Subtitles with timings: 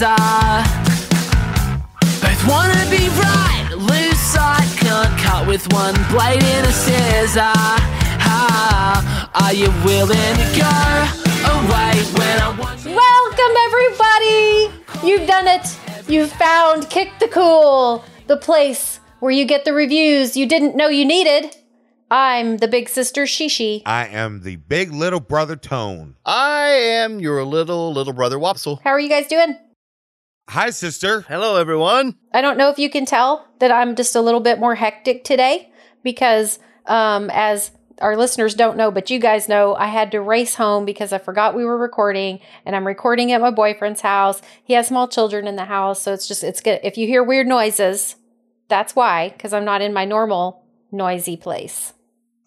[0.00, 0.16] building.
[2.20, 7.52] Both wanna be right, loose side can't cut with one blade in a scissor.
[8.32, 10.76] Ah, are you willing to go
[11.52, 12.94] away when I want you?
[12.94, 15.06] Welcome, everybody!
[15.06, 15.66] You've done it.
[16.08, 20.88] You've found Kick the Cool, the place where you get the reviews you didn't know
[20.88, 21.56] you needed.
[22.10, 23.82] I'm the big sister Shishi.
[23.86, 26.16] I am the big little brother Tone.
[26.24, 28.80] I am your little little brother Wopsle.
[28.82, 29.56] How are you guys doing?
[30.50, 31.20] Hi, sister.
[31.28, 32.16] Hello, everyone.
[32.32, 35.22] I don't know if you can tell that I'm just a little bit more hectic
[35.22, 35.70] today
[36.02, 40.56] because, um, as our listeners don't know, but you guys know, I had to race
[40.56, 44.42] home because I forgot we were recording, and I'm recording at my boyfriend's house.
[44.64, 46.80] He has small children in the house, so it's just it's good.
[46.82, 48.16] If you hear weird noises,
[48.66, 51.92] that's why, because I'm not in my normal noisy place.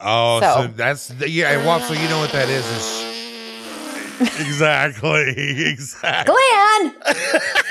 [0.02, 1.56] Oh, so, So- that's yeah.
[1.56, 2.66] Well, so you know what that is?
[2.66, 3.13] is
[4.41, 5.33] exactly,
[5.69, 6.33] exactly.
[6.35, 6.95] Glenn!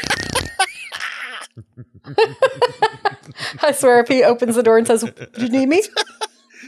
[3.62, 5.82] I swear, if he opens the door and says, "Do you need me?"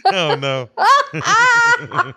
[0.07, 0.69] Oh no.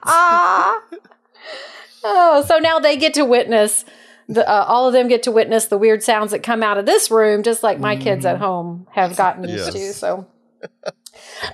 [2.03, 3.83] Oh, so now they get to witness
[4.29, 6.85] the uh, all of them get to witness the weird sounds that come out of
[6.85, 9.93] this room, just like my kids at home have gotten used to.
[9.93, 10.27] So,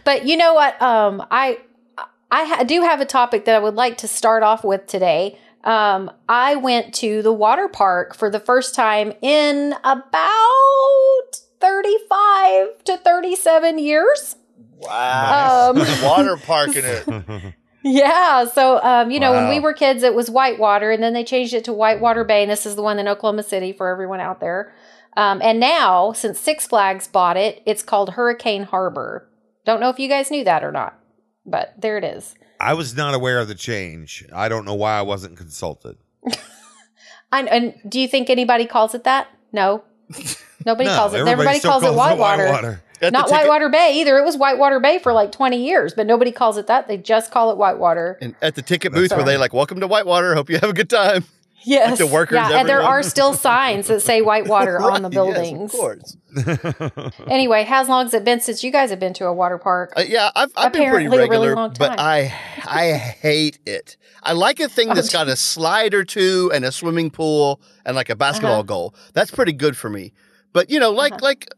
[0.03, 0.81] but you know what?
[0.81, 1.59] Um, I
[2.31, 5.38] I ha- do have a topic that I would like to start off with today.
[5.64, 12.97] Um, I went to the water park for the first time in about thirty-five to
[12.97, 14.36] thirty-seven years.
[14.78, 15.72] Wow.
[15.72, 17.53] Um, Water parking it.
[17.86, 18.45] Yeah.
[18.45, 21.53] So, um, you know, when we were kids, it was Whitewater, and then they changed
[21.53, 22.41] it to Whitewater Bay.
[22.41, 24.73] And this is the one in Oklahoma City for everyone out there.
[25.18, 29.29] Um, and now, since Six Flags bought it, it's called Hurricane Harbor.
[29.66, 30.97] Don't know if you guys knew that or not,
[31.46, 32.35] but there it is.
[32.57, 34.25] I was not aware of the change.
[34.34, 35.97] I don't know why I wasn't consulted.
[37.34, 39.28] And, and do you think anybody calls it that?
[39.52, 39.84] No.
[40.66, 41.18] Nobody No, calls it.
[41.18, 42.46] everybody Everybody still calls it calls Whitewater.
[42.50, 42.84] Whitewater.
[43.12, 44.18] Not Whitewater Bay either.
[44.18, 46.88] It was Whitewater Bay for like 20 years, but nobody calls it that.
[46.88, 48.18] They just call it Whitewater.
[48.22, 50.35] And at the ticket booth, were they like, "Welcome to Whitewater.
[50.35, 51.25] Hope you have a good time."
[51.66, 51.97] Yes.
[51.97, 55.73] the workers, yeah, and there are still signs that say Whitewater on the buildings.
[55.73, 57.13] Yes, of course.
[57.29, 59.94] Anyway, how long has it been since you guys have been to a water park?
[59.96, 61.97] Uh, yeah, I've, I've been pretty a really regular, long but.
[62.00, 62.34] I
[62.66, 63.96] I hate it.
[64.23, 67.62] I like a thing Oh, that's got a slide or two and a swimming pool
[67.85, 68.63] and like a basketball Uh-huh.
[68.63, 68.96] goal.
[69.13, 70.12] That's pretty good for me.
[70.53, 71.53] But you know, like like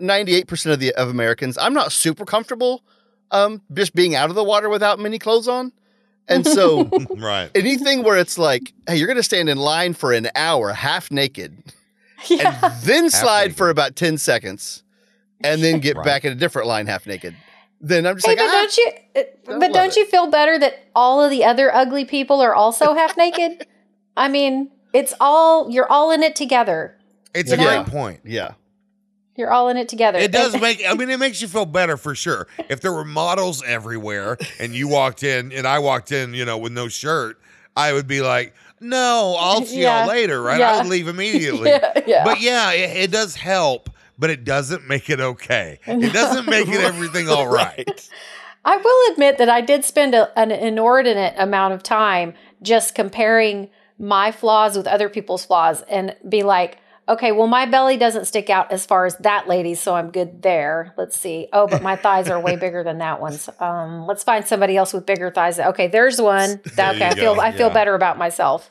[0.00, 2.82] ninety eight percent of the of Americans, I'm not super comfortable
[3.30, 5.72] um just being out of the water without many clothes on,
[6.28, 6.84] and so
[7.16, 7.50] right.
[7.54, 11.56] anything where it's like, hey, you're gonna stand in line for an hour half naked
[12.28, 12.58] yeah.
[12.62, 13.56] and then slide naked.
[13.56, 14.82] for about ten seconds,
[15.44, 16.04] and then get Right.
[16.04, 17.36] back in a different line half naked.
[17.80, 18.90] Then I'm just Hey, like, but ah, don't you?
[19.16, 19.96] uh, Don't But don't it.
[19.96, 23.66] you feel better that all of the other ugly people are also half naked?
[24.18, 26.98] I mean, it's all you're all in it together.
[27.34, 27.82] It's You a know?
[27.82, 28.20] great point.
[28.24, 28.52] yeah.
[29.36, 30.18] You're all in it together.
[30.18, 30.82] It does make.
[30.86, 32.46] I mean, it makes you feel better for sure.
[32.68, 36.58] If there were models everywhere and you walked in and I walked in, you know,
[36.58, 37.38] with no shirt,
[37.76, 40.00] I would be like, "No, I'll see Yeah.
[40.00, 40.58] y'all later." Right?
[40.58, 40.72] Yeah.
[40.72, 41.70] I would leave immediately.
[41.70, 42.24] yeah, yeah.
[42.24, 45.78] But yeah, it, it does help, but it doesn't make it okay.
[45.86, 48.10] It doesn't make it everything all right.
[48.64, 53.70] I will admit that I did spend a, an inordinate amount of time just comparing
[53.98, 56.76] my flaws with other people's flaws and be like,
[57.10, 60.42] okay, well, my belly doesn't stick out as far as that lady's, so I'm good
[60.42, 60.94] there.
[60.96, 61.48] Let's see.
[61.52, 63.48] Oh, but my thighs are way bigger than that one's.
[63.60, 65.58] Um, let's find somebody else with bigger thighs.
[65.58, 66.60] Okay, there's one.
[66.78, 67.74] Okay, I feel go, I feel yeah.
[67.74, 68.70] better about myself.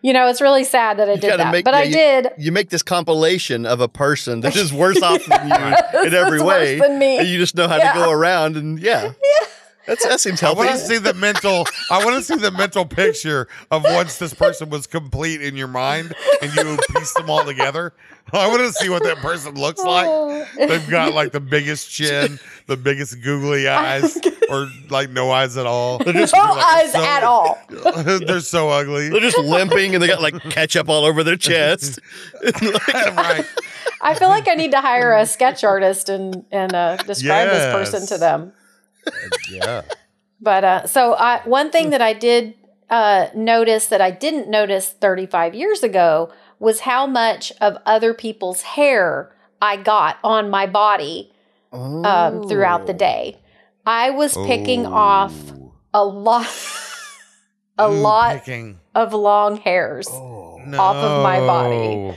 [0.00, 1.92] You know, it's really sad that I You did that, make- but yeah, I you-
[1.92, 2.28] did.
[2.38, 5.48] You make this compilation of a person that is worse off than
[5.94, 7.18] you in every way, worse than me.
[7.18, 7.92] and you just know how Yeah.
[7.94, 8.56] to go around.
[8.56, 9.12] And yeah,
[9.88, 10.60] That's, that seems healthy.
[10.60, 11.64] I want to see the mental.
[11.90, 15.66] I want to see the mental picture of once this person was complete in your
[15.68, 17.94] mind and you piece them all together.
[18.30, 20.46] I want to see what that person looks like.
[20.56, 24.18] They've got like the biggest chin, the biggest googly eyes,
[24.50, 25.96] or like no eyes at all.
[25.96, 27.58] They're just, No like, eyes so- at all.
[28.04, 29.08] They're so ugly.
[29.08, 31.98] they're just limping and they got like ketchup all over their chest.
[32.62, 33.44] right.
[34.02, 37.72] I feel like I need to hire a sketch artist and and uh, describe this
[37.72, 38.52] person to them.
[39.50, 39.82] Yeah.
[40.40, 42.54] But uh, so I, one thing that I did
[42.88, 48.62] uh, notice that I didn't notice 35 years ago was how much of other people's
[48.62, 51.32] hair I got on my body
[51.72, 53.40] um, throughout the day.
[53.84, 55.34] I was picking off
[55.92, 56.46] a lot,
[57.78, 58.78] a Ooh, lot picking.
[58.94, 60.06] of long hairs.
[60.08, 62.16] off of my body.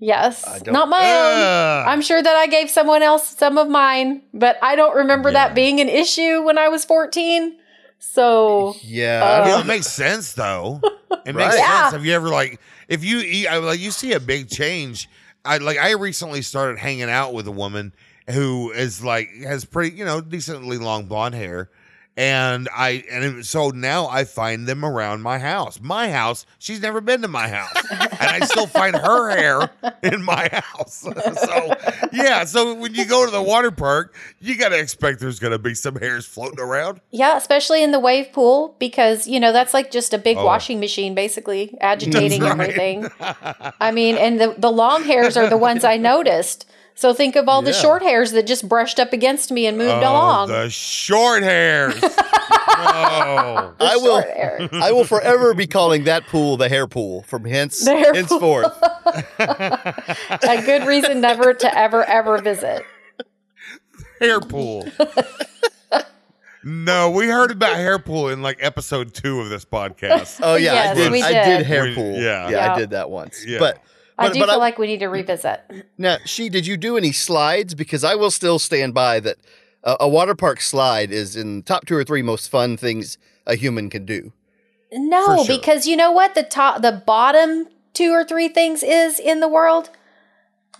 [0.00, 0.06] No.
[0.06, 1.88] Yes, don't- not my own.
[1.88, 5.46] I'm sure that I gave someone else some of mine, but I don't remember Yeah.
[5.48, 7.56] that being an issue when I was 14.
[7.98, 10.80] So, Yeah, Uh, I mean, it makes sense though.
[11.26, 11.58] It makes Right.
[11.58, 11.82] Yeah.
[11.82, 11.92] sense.
[11.92, 15.08] Have you ever like if you eat like you see a big change?
[15.44, 17.92] I like I recently started hanging out with a woman
[18.30, 21.68] who is like has pretty you know decently long blonde hair.
[22.16, 25.80] And I and so now I find them around my house.
[25.80, 29.70] My house, she's never been to my house, and I still find her hair
[30.02, 30.96] in my house.
[31.04, 31.74] so
[32.12, 35.52] yeah, so when you go to the water park, you got to expect there's going
[35.52, 37.00] to be some hairs floating around.
[37.10, 40.44] Yeah, especially in the wave pool because you know that's like just a big Oh.
[40.44, 42.50] washing machine, basically agitating right.
[42.52, 43.08] everything.
[43.80, 46.66] I mean, and the the long hairs are the ones I noticed.
[46.94, 49.90] So think of all the short hairs that just brushed up against me and moved
[50.04, 50.48] Oh, along.
[50.48, 51.94] the short hairs.
[52.02, 53.74] oh.
[53.80, 54.20] The I will.
[54.20, 54.68] short hairs.
[54.72, 58.14] I will forever be calling that pool the hair pool from hence hair pool.
[58.14, 58.82] henceforth.
[59.38, 62.84] a good reason never to ever ever visit.
[64.20, 64.86] hair pool.
[66.62, 70.40] no, we heard about hair pool in like episode two of this podcast.
[70.42, 71.12] Oh yeah, Yes, I did.
[71.12, 71.56] we I did.
[71.58, 72.12] did hair We- pool.
[72.16, 72.48] yeah.
[72.48, 72.72] yeah, Yeah.
[72.74, 73.44] I did that once.
[73.46, 73.58] Yeah.
[73.58, 73.82] But,
[74.20, 75.60] I but do but feel like we need to revisit.
[75.98, 77.74] now, she did you do any slides?
[77.74, 79.36] Because I will still stand by that.
[79.82, 83.54] Uh, a water park slide is in top two or three most fun things a
[83.56, 84.30] human can do.
[84.92, 85.56] No, sure.
[85.56, 89.48] because you know what the top, the bottom two or three things is in the
[89.48, 89.88] world.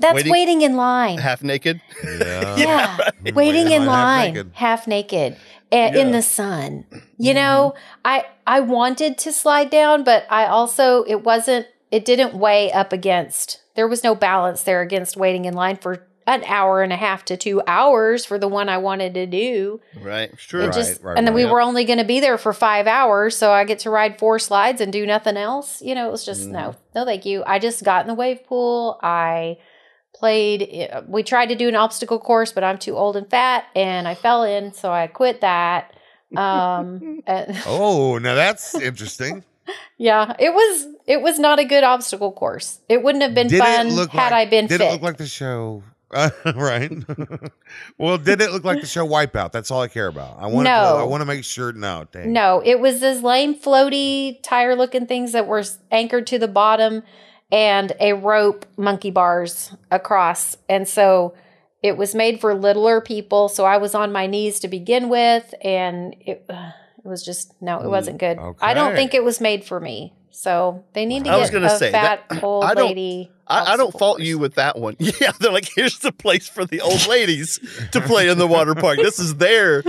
[0.01, 1.19] That's Waiting- waiting, in line.
[1.19, 1.81] Half naked.
[2.05, 2.57] Yeah.
[2.59, 4.51] Yeah, waiting in half line, naked.
[4.55, 5.37] half naked,
[5.73, 6.85] a- in the sun.
[7.19, 11.67] You know, I I wanted to slide down, but I also it wasn't.
[11.91, 13.61] It didn't weigh up against.
[13.75, 17.25] There was no balance there against waiting in line for an hour and a half
[17.25, 19.81] to two hours for the one I wanted to do.
[20.01, 20.31] Right.
[20.39, 20.67] True.
[20.67, 21.53] Right, just right, and then we right.
[21.53, 24.39] were only going to be there for five hours, so I get to ride four
[24.39, 25.81] slides and do nothing else.
[25.83, 27.43] You know, it was just no, no, thank you.
[27.47, 29.01] I just got in the wave pool.
[29.03, 29.57] I
[30.15, 30.91] played.
[30.93, 34.07] uh, We tried to do an obstacle course, but I'm too old and fat, and
[34.07, 35.95] I fell in, so I quit that.
[36.37, 39.43] Um, and- Oh, now that's interesting.
[39.99, 42.81] Yeah, it was it was not a good obstacle course.
[42.89, 44.89] It wouldn't have been Did fun look had like, I been Did fit.
[44.89, 45.83] it look like the show?
[46.13, 46.93] Uh, right.
[47.99, 49.53] well, did it look like the show Wipeout?
[49.53, 50.39] That's all I care about.
[50.39, 50.65] I want.
[50.65, 50.71] No.
[50.71, 51.73] To, I want to make sure.
[51.73, 52.07] No.
[52.11, 52.33] Dang.
[52.33, 57.03] No, it was those lame floaty tire looking things that were anchored to the bottom
[57.53, 60.57] and a rope monkey bars across.
[60.69, 61.35] And so
[61.83, 63.49] it was made for littler people.
[63.49, 66.49] So I was on my knees to begin with and it,
[67.05, 68.39] it was just no, it wasn't hmm, good.
[68.61, 70.15] I don't think it was made for me.
[70.33, 72.89] So they need to I was get gonna a say, fat that- old I don't-
[72.89, 73.31] lady.
[73.47, 74.95] I, I don't fault you with that one.
[75.01, 77.59] Yeah, they're like, here's the place for the old ladies
[77.91, 78.99] to play in the water park.
[78.99, 79.83] This is their,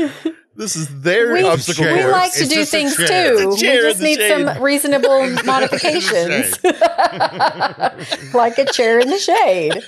[0.55, 1.95] this is their We, obstacle chair.
[1.95, 3.03] we like to It's do things too.
[3.07, 4.45] It's a chair We just need shade.
[4.45, 6.61] some reasonable modifications.
[8.33, 9.81] like a chair in the shade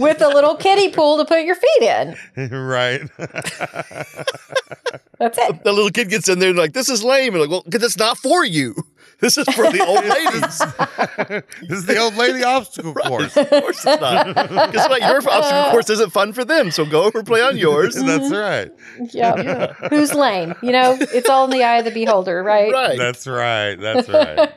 [0.00, 2.16] with a little kiddie pool to put your feet in.
[2.50, 3.00] right.
[5.18, 5.64] That's it.
[5.64, 7.34] the little kid gets in there and like, this is lame.
[7.34, 8.74] And like, well, because it's not for you.
[9.18, 11.42] This is for the old ladies.
[11.68, 13.36] this is the old lady obstacle course.
[13.36, 14.26] of course it's not.
[14.26, 16.70] Because like, your obstacle course isn't fun for them.
[16.70, 17.94] So go over and play on yours.
[17.94, 18.70] That's right.
[19.12, 19.72] Yeah.
[19.90, 20.54] Who's lame?
[20.62, 22.72] You know, it's all in the eye of the beholder, right?
[22.72, 22.98] Right.
[22.98, 23.76] That's right.
[23.76, 24.52] That's right.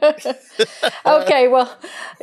[1.06, 1.48] Okay.
[1.48, 1.78] Well,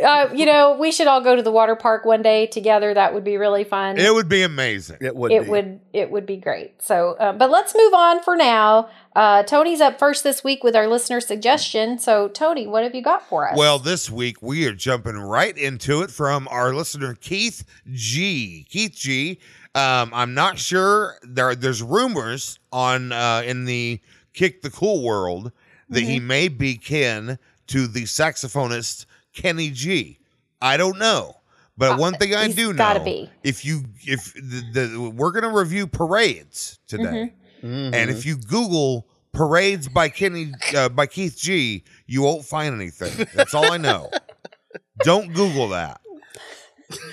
[0.05, 2.93] uh, you know, we should all go to the water park one day together.
[2.93, 3.99] That would be really fun.
[3.99, 4.99] It would be amazing.
[5.01, 5.51] it would it be.
[5.51, 9.81] would it would be great so uh, but let's move on for now uh, tony's
[9.81, 13.49] up first this week with our listener suggestion so tony what have you got for
[13.49, 18.67] us Well, this week we are jumping right into it from our listener Keith G.
[18.71, 19.39] Keith G.
[19.75, 21.55] Um, I'm not sure there.
[21.55, 24.01] There's rumors on uh, in the
[24.33, 25.51] Kick the Cool world
[25.89, 26.27] that he Mm-hmm.
[26.27, 30.19] may be kin to the saxophonist Kenny G.
[30.63, 31.37] I don't know,
[31.77, 33.31] but one thing I Uh, he's do know, be.
[33.45, 37.05] if you if the, the we're gonna review parades today.
[37.05, 37.46] Mm-hmm.
[37.63, 43.27] And if you Google parades by Kenny uh, by Keith G, you won't find anything.
[43.35, 44.11] That's all I know.
[45.01, 46.01] Don't Google that.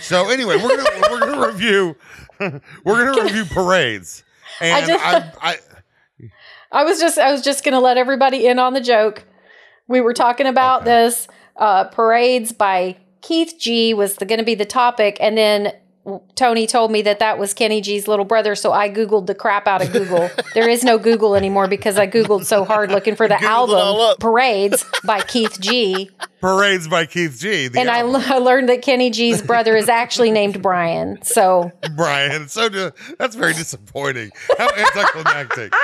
[0.02, 1.96] So anyway, we're gonna we're gonna review
[2.86, 4.24] we're gonna review parades.
[4.62, 5.58] And just- I, I,
[6.72, 9.26] i was just i was just gonna let everybody in on the joke
[9.88, 10.92] we were talking about Okay.
[10.92, 15.74] this uh, parades by keith g was gonna be the topic and then
[16.36, 19.68] Tony told me that that was Kenny G's little brother, so I Googled the crap
[19.68, 20.30] out of Google.
[20.54, 23.76] there is no Google anymore because I Googled so hard looking for the Googled it
[23.76, 24.18] all album.
[24.20, 26.10] Parades by Keith G.
[26.42, 27.70] parades by Keith G.
[27.76, 31.22] And I, l- I learned that Kenny G's brother is actually named Brian.
[31.24, 32.50] So Brian.
[32.50, 32.68] So
[33.18, 34.32] that's very disappointing.
[34.58, 35.74] How anticlimactic.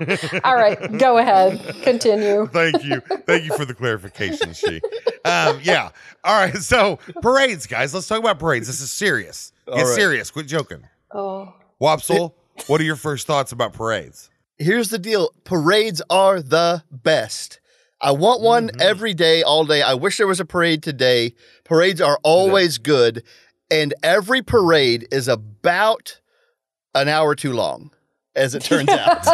[0.44, 2.46] all right, go ahead, continue.
[2.52, 3.00] Thank you.
[3.00, 4.80] Thank you for the clarification, she.
[5.24, 5.90] Um, yeah.
[6.24, 6.54] All right.
[6.56, 7.94] So parades, guys.
[7.94, 8.66] Let's talk about parades.
[8.66, 9.52] This is serious.
[9.66, 9.94] Get All right.
[9.94, 10.30] serious.
[10.30, 10.88] Quit joking.
[11.12, 12.32] Oh, Wopsle,
[12.66, 14.30] what are your first thoughts about parades?
[14.58, 17.60] Here's the deal parades are the best.
[18.00, 19.80] I want one every day, all day.
[19.82, 21.34] I wish there was a parade today.
[21.64, 23.22] Parades are always good,
[23.70, 26.20] and every parade is about
[26.94, 27.92] an hour too long,
[28.34, 29.20] as it turns out.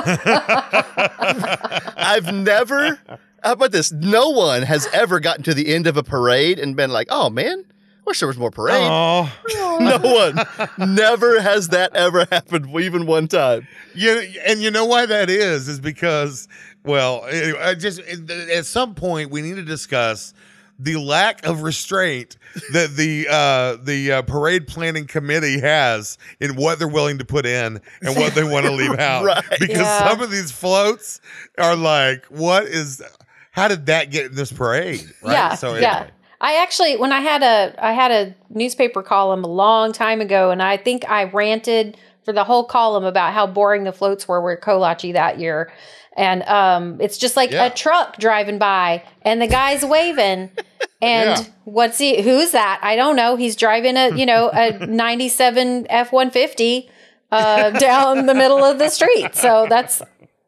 [1.96, 2.98] I've never.
[3.42, 3.92] How about this?
[3.92, 7.30] No one has ever gotten to the end of a parade and been like, "Oh
[7.30, 7.64] man,
[8.04, 9.32] wish there was more parade." Oh,
[9.80, 10.94] No one.
[10.94, 13.66] Never has that ever happened, even one time.
[13.94, 16.48] you and you know why that is is because
[16.84, 20.34] well, I just at some point we need to discuss
[20.78, 22.37] the lack of restraint
[22.73, 27.47] that the uh, the uh, parade planning committee has in what they're willing to put
[27.47, 29.25] in and what they want to leave out.
[29.25, 29.44] Right.
[29.58, 30.08] Because Yeah.
[30.08, 31.20] some of these floats
[31.58, 33.02] are like, what is?
[33.50, 35.00] How did that get in this parade?
[35.23, 35.32] Right?
[35.32, 36.11] Yeah, So yeah.
[36.40, 40.52] I actually, when I had a, I had a newspaper column a long time ago,
[40.52, 44.40] and I think I ranted for the whole column about how boring the floats were
[44.40, 45.73] with Kolache that year.
[46.18, 47.66] And um, it's just like Yeah.
[47.66, 50.50] a truck driving by, and the guy's waving.
[51.00, 51.44] And Yeah.
[51.62, 52.22] what's he?
[52.22, 52.80] Who's that?
[52.82, 53.37] I don't know.
[53.37, 56.88] He's driving a, you know, a '97 F-150
[57.30, 59.32] uh, down the middle of the street.
[59.37, 60.02] So that's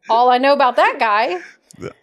[0.09, 1.39] all I know about that guy.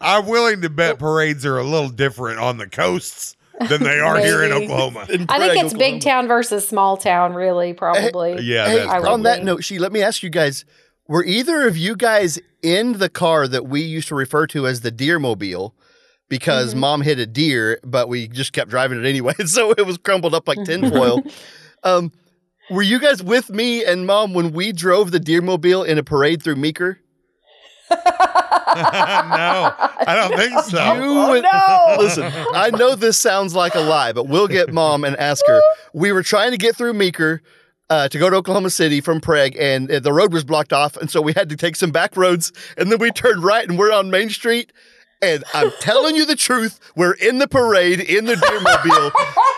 [0.01, 3.37] I'm willing to bet parades are a little different on the coasts
[3.69, 4.65] than they are here in Maybe.
[4.65, 5.01] Oklahoma.
[5.01, 8.41] I think Prague, it's big town versus small town, really, probably.
[8.41, 10.65] Yeah, Hey, that's on that note, she let me ask you guys:
[11.07, 14.81] Were either of you guys in the car that we used to refer to as
[14.83, 15.75] the Deer Mobile?
[16.29, 16.81] Because Mm-hmm.
[16.81, 20.35] mom hit a deer, but we just kept driving it anyway, so it was crumpled
[20.35, 21.23] up like tinfoil.
[21.85, 22.13] um,
[22.71, 26.03] were you guys with me and mom when we drove the Deer Mobile in a
[26.03, 26.99] parade through Meeker?
[27.91, 30.95] no, I don't think so.
[30.95, 31.97] You and- no.
[31.99, 35.61] Listen, I know this sounds like a lie, but we'll get mom and ask her.
[35.95, 37.41] We were trying to get through Meeker
[37.91, 40.97] uh, to go to Oklahoma City from Prague, and uh, the road was blocked off,
[40.97, 43.79] and so we had to take some back roads, and then we turned right, and
[43.79, 44.73] we're on Main Street.
[45.21, 49.11] And I'm telling you the truth, we're in the parade in the Deermobile.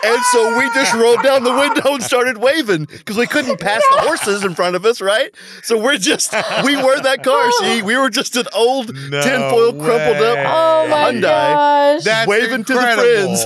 [0.05, 3.83] and so we just rolled down the window and started waving because we couldn't pass
[3.91, 5.29] the horses in front of us, right?
[5.61, 6.33] So we're just,
[6.65, 7.51] we were that car.
[7.59, 10.37] See, we were just an old No tinfoil crumpled up.
[10.39, 11.21] Oh my Hyundai.
[11.21, 12.03] gosh.
[12.05, 13.45] That's Waving to the friends.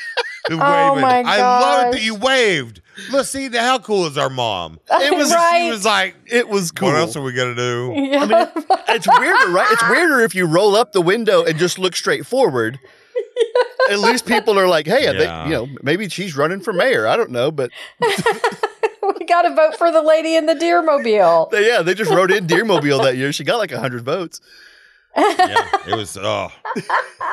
[0.48, 1.02] The Oh waving.
[1.02, 2.80] my I love it that you waved.
[3.10, 4.78] Let's see how cool is our mom.
[4.90, 5.64] It was, Right.
[5.64, 6.88] She was like, it was cool.
[6.88, 8.50] "What else are we gonna do?" yeah.
[8.88, 9.66] It's weirder, right?
[9.70, 12.78] It's weirder if you roll up the window and just look straight forward.
[13.90, 15.18] At least people are like, "Hey, I Yeah.
[15.44, 19.54] think, you know, maybe she's running for mayor." I don't know, but we got to
[19.54, 21.48] vote for the lady in the deer mobile.
[21.52, 23.32] yeah, they just wrote in Deermobile that year.
[23.32, 24.40] She got like hundred votes.
[25.16, 26.16] yeah, it was.
[26.20, 26.50] Oh,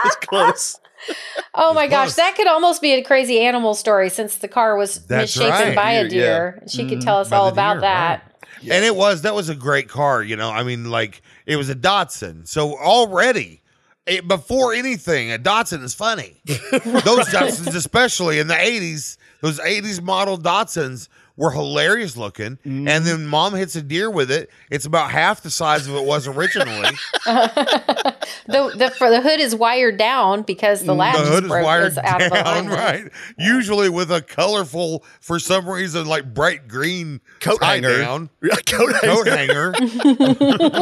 [0.06, 0.80] It's close.
[1.56, 5.06] Oh my gosh, that could almost be a crazy animal story since the car was
[5.06, 5.76] That's misshapen right.
[5.76, 6.26] by a Deer, yeah.
[6.26, 6.64] deer.
[6.68, 8.32] She could tell us mm, By all the about deer, that.
[8.72, 10.24] and it was that was a great car.
[10.24, 12.48] You know, I mean, like it was a Datsun.
[12.48, 13.62] So already.
[14.06, 16.42] It, before anything, a Datsun is funny.
[16.46, 22.58] those Datsuns, especially in the '80s, those '80s model Datsuns were hilarious looking.
[22.58, 22.88] Mm-hmm.
[22.88, 24.50] And then mom hits a deer with it.
[24.70, 26.90] It's about half the size of it was originally.
[28.46, 31.64] The the for the hood is wired down because the latch the hood is, is
[31.64, 32.70] wired is down, alignment.
[32.76, 33.12] right?
[33.38, 37.98] Usually with a colorful, for some reason, like bright green Coat hanger.
[38.00, 38.30] down
[38.66, 39.72] Coat coat hanger.
[39.74, 40.74] hanger.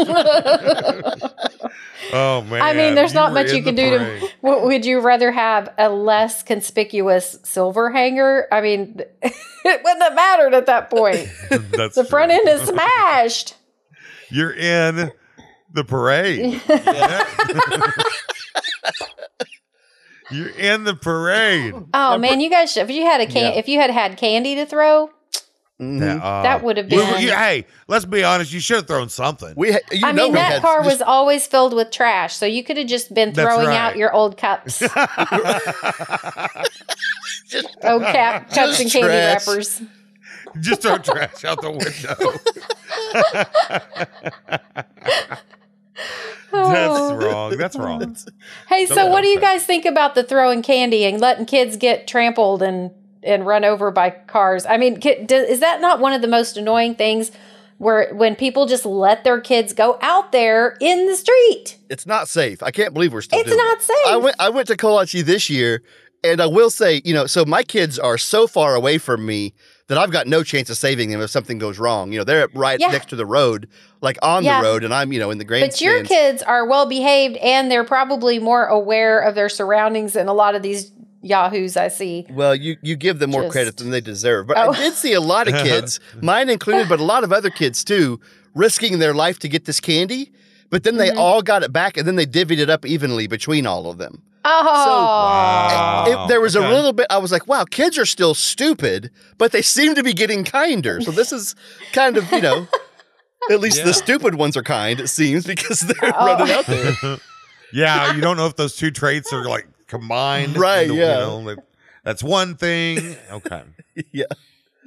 [2.14, 2.62] oh man!
[2.62, 4.22] I mean, there's you not much you can do parade.
[4.22, 4.31] to.
[4.44, 8.48] W- Would you rather have a less conspicuous silver hanger?
[8.52, 11.28] I mean, it wouldn't have mattered at that point.
[11.72, 12.40] That's The front true.
[12.40, 13.56] end is smashed.
[14.30, 15.12] You're in
[15.74, 16.62] the parade.
[20.32, 21.74] You're in the parade.
[21.94, 22.78] Oh man, you guys!
[22.78, 23.60] If you had a can, Yeah.
[23.60, 25.10] if you had had candy to throw,
[25.82, 26.22] Mhm.
[26.22, 28.54] uh, That would have we were- been- you- hey, let's be honest.
[28.54, 29.54] You should have thrown something.
[29.56, 32.36] We, ha- you I know, mean, we that car just- was always filled with trash,
[32.36, 33.76] so you could have just been throwing right.
[33.78, 34.96] out your old cups, just
[37.84, 39.82] old cap cups Just and candy wrappers.
[40.60, 42.16] Just throw trash out the window.
[46.52, 47.58] That's wrong.
[47.58, 48.16] That's wrong.
[48.68, 51.78] Hey, so Don't what do you guys think about the throwing candy and letting kids
[51.78, 52.92] get trampled and
[53.24, 54.66] and run over by cars?
[54.66, 57.32] I mean, is that not one of the most annoying things?
[57.78, 62.28] Where when people just let their kids go out there in the street, it's not
[62.28, 62.62] safe.
[62.62, 63.40] I can't believe we're still.
[63.40, 63.64] it's doing it.
[63.64, 63.98] not safe.
[64.08, 65.82] I went I went to Kolache this year,
[66.24, 69.56] and I will say, you know, so my kids are so far away from me
[69.88, 72.12] that I've got no chance of saving them if something goes wrong.
[72.14, 72.92] You know, they're right Yeah.
[72.92, 73.68] next to the road,
[74.00, 74.62] like on Yeah.
[74.62, 75.80] the road, and I'm, you know, in the grandstands.
[75.80, 80.28] But your kids are well behaved and they're probably more aware of their surroundings than
[80.28, 82.26] a lot of these yahoos I see.
[82.30, 84.48] Well, you you give them more Just- credit than they deserve.
[84.48, 84.72] But Oh.
[84.72, 87.84] I did see a lot of kids, mine included, but a lot of other kids
[87.84, 88.20] too,
[88.56, 90.32] risking their life to get this candy
[90.72, 91.20] but then they mm-hmm.
[91.20, 94.24] all got it back, and then they divvied it up evenly between all of them.
[94.46, 96.06] Oh, Wow.
[96.08, 96.66] It- there was Okay.
[96.66, 97.06] a little bit.
[97.12, 101.00] I was like, "Wow, kids are still stupid, but they seem to be getting kinder."
[101.02, 101.56] So this is
[101.94, 102.68] kind of you know,
[103.52, 103.84] at least Yeah.
[103.86, 105.00] the stupid ones are kind.
[105.00, 106.26] It seems because they're Oh.
[106.26, 107.18] running out there.
[107.74, 110.58] Yeah, you don't know if those two traits are like combined.
[110.58, 111.20] Right, into, yeah.
[111.20, 111.66] You know, that-
[112.04, 113.16] that's one thing.
[113.32, 113.62] Okay.
[114.12, 114.26] yeah,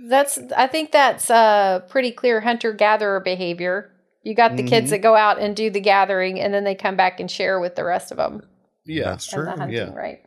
[0.08, 0.38] that's.
[0.56, 3.92] I think that's uh, pretty clear hunter gatherer behavior.
[4.24, 6.96] You got the kids that go out and do the gathering, and then they come
[6.96, 8.42] back and share with the rest of them
[8.84, 9.04] yeah.
[9.04, 9.46] That's true.
[9.46, 9.92] hunting, yeah.
[9.92, 10.22] right?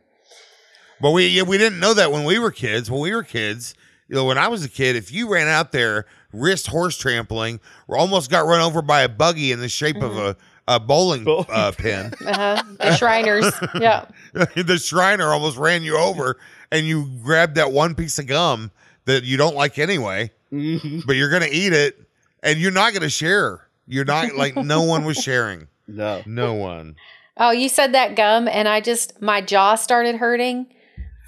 [1.00, 2.90] But we yeah, we didn't know that when we were kids.
[2.90, 3.74] When we were kids,
[4.08, 7.60] you know, when I was a kid, if you ran out there wrist horse trampling,
[7.86, 10.36] or almost got run over by a buggy in the shape of a,
[10.68, 12.62] a bowling Bowling uh, pin, Uh-huh.
[12.78, 14.04] The Shriners, yeah.
[14.32, 16.36] the Shriner almost ran you over,
[16.70, 18.70] and you grabbed that one piece of gum
[19.06, 21.04] that you don't like anyway, Mhm.
[21.06, 21.98] but you're gonna eat it,
[22.42, 23.66] and you're not gonna share.
[23.86, 25.66] You're not like no one was sharing.
[25.88, 26.96] No, No one.
[27.38, 30.66] Oh, you said that gum, and I just my jaw started hurting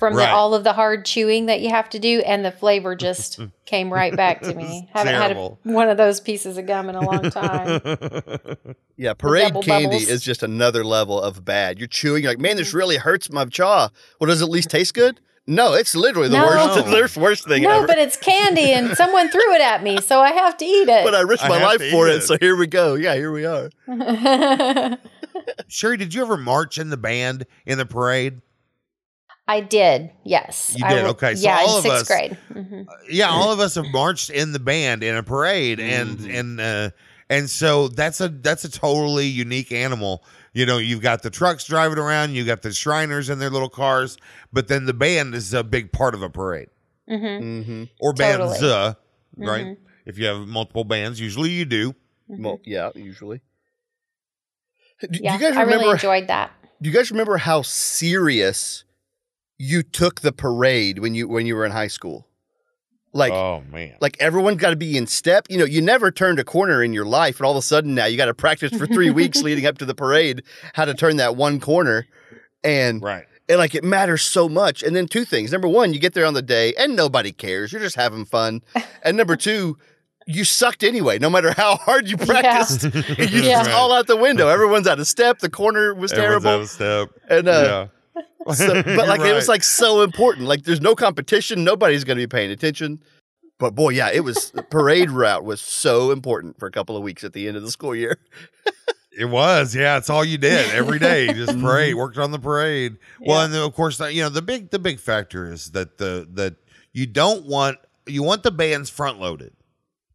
[0.01, 0.27] from Right.
[0.27, 3.39] the, all of the hard chewing that you have to do, and the flavor just
[3.67, 4.89] came right back to me.
[4.95, 5.61] Haven't terrible.
[5.63, 7.81] had a, one of those pieces of gum in a long time.
[8.97, 9.13] yeah.
[9.13, 10.09] Parade candy bubbles.
[10.09, 11.79] is just another level of bad.
[11.79, 12.23] You're chewing.
[12.25, 12.79] You're like, man, this mm-hmm.
[12.79, 13.91] really hurts my jaw.
[14.19, 15.21] Well, does it at least taste good?
[15.47, 16.47] No, it's literally the No.
[16.47, 17.15] worst.
[17.15, 17.87] The worst thing no, ever.
[17.87, 21.05] but it's candy, and someone threw it at me, so I have to eat it.
[21.05, 22.21] but I risked I my have life for it, it.
[22.23, 22.95] so here we go.
[22.95, 23.71] Yeah, here we are.
[25.69, 28.41] Sherry, did you ever march in the band in the parade?
[29.51, 30.73] I did, yes.
[30.77, 32.39] You did, w- okay, so yeah, all in of sixth us- grade.
[32.53, 32.87] Mhm.
[33.11, 36.39] yeah all of us have marched in the band in a parade and Mhm.
[36.41, 36.91] and uh
[37.29, 41.65] and so that's a that's a totally unique animal you know you've got the trucks
[41.65, 44.17] driving around you got the shriners in their little cars
[44.53, 46.69] but then the band is a big part of a parade
[47.09, 47.41] Mhm.
[47.43, 47.85] Mm-hmm.
[48.01, 48.49] or Totally.
[48.49, 48.95] bands uh,
[49.37, 49.77] right Mhm.
[50.07, 51.95] if you have multiple bands usually you do
[52.29, 53.41] Well, yeah, usually.
[55.01, 56.53] Do Yeah, you guys remember, I really enjoyed that.
[56.81, 58.85] do you guys remember how serious
[59.63, 62.27] you took the parade when you when you were in high school?
[63.13, 65.47] Like, oh man like everyone's got to be in step.
[65.51, 67.95] You know, you never turned a corner in your life, and all of a sudden
[67.95, 70.45] now you got to practice for three weeks leading up to the parade
[70.75, 72.07] how to turn that one corner,
[72.65, 74.83] and right and like it matters so much.
[74.83, 77.73] And then two things: number one, you get there on the day, and nobody cares.
[77.73, 78.63] You're just having fun.
[79.03, 79.77] And number two.
[80.27, 82.85] You sucked anyway, no matter how hard you practiced.
[83.19, 83.65] You Yeah.
[83.65, 84.47] just all out the window.
[84.47, 85.41] Everyone's out of step.
[85.41, 86.49] The corner was Everyone's terrible.
[86.51, 88.00] out of step And uh, yeah
[88.55, 90.47] so, but like it was like so important.
[90.47, 91.65] Like there's no competition.
[91.65, 93.03] Nobody's going to be paying attention.
[93.59, 97.03] But boy, yeah, it was the parade route was so important for a couple of
[97.03, 98.19] weeks at the end of the school year.
[99.13, 99.99] It was, yeah.
[99.99, 101.27] It's all you did every day.
[101.27, 101.67] Just mm-hmm.
[101.67, 102.97] parade, worked on the parade.
[103.21, 106.27] Well, and then, of course, you know the big the big factor is that the
[106.35, 106.55] that
[106.93, 109.53] you don't want you want the bands front loaded,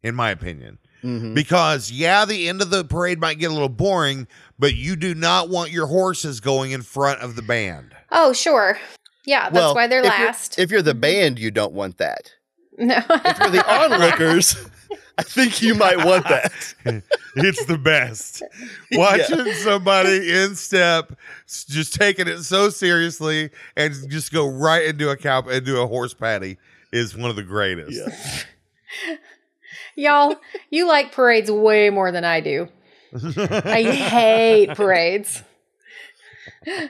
[0.02, 1.34] in my opinion, Mhm.
[1.34, 4.26] because yeah, the end of the parade might get a little boring,
[4.58, 7.94] but you do not want your horses going in front of the band.
[8.10, 8.78] Oh, sure.
[9.24, 10.58] Yeah, that's Well, why they're if you're- last.
[10.58, 12.32] If you're the band, you don't want that.
[12.78, 12.96] no.
[13.08, 14.56] If you're the onlookers,
[15.18, 16.52] I think you might want that.
[17.38, 18.42] It's the best.
[18.92, 21.12] Watching somebody in step,
[21.46, 26.14] just taking it so seriously, and just go right into a cow into a horse
[26.14, 26.56] patty
[26.92, 28.00] is one of the greatest.
[29.96, 30.36] Y'all,
[30.70, 32.68] you like parades way more than I do.
[33.14, 35.42] I hate parades.